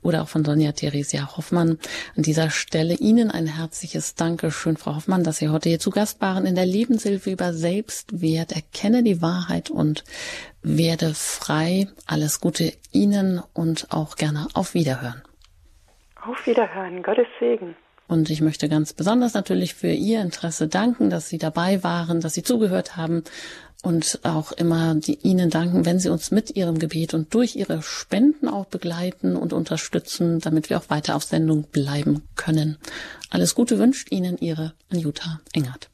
[0.02, 1.78] oder auch von Sonja Theresia Hoffmann.
[2.16, 6.20] An dieser Stelle Ihnen ein herzliches Dankeschön, Frau Hoffmann, dass Sie heute hier zu Gast
[6.20, 8.52] waren in der Lebenshilfe über Selbstwert.
[8.52, 10.04] Erkenne die Wahrheit und
[10.62, 11.88] werde frei.
[12.04, 15.22] Alles Gute Ihnen und auch gerne auf Wiederhören.
[16.26, 17.02] Auf Wiederhören.
[17.02, 17.76] Gottes Segen.
[18.06, 22.34] Und ich möchte ganz besonders natürlich für Ihr Interesse danken, dass Sie dabei waren, dass
[22.34, 23.24] Sie zugehört haben
[23.82, 27.82] und auch immer die, Ihnen danken, wenn Sie uns mit Ihrem Gebet und durch Ihre
[27.82, 32.78] Spenden auch begleiten und unterstützen, damit wir auch weiter auf Sendung bleiben können.
[33.30, 35.90] Alles Gute wünscht Ihnen Ihre Anjuta Engert.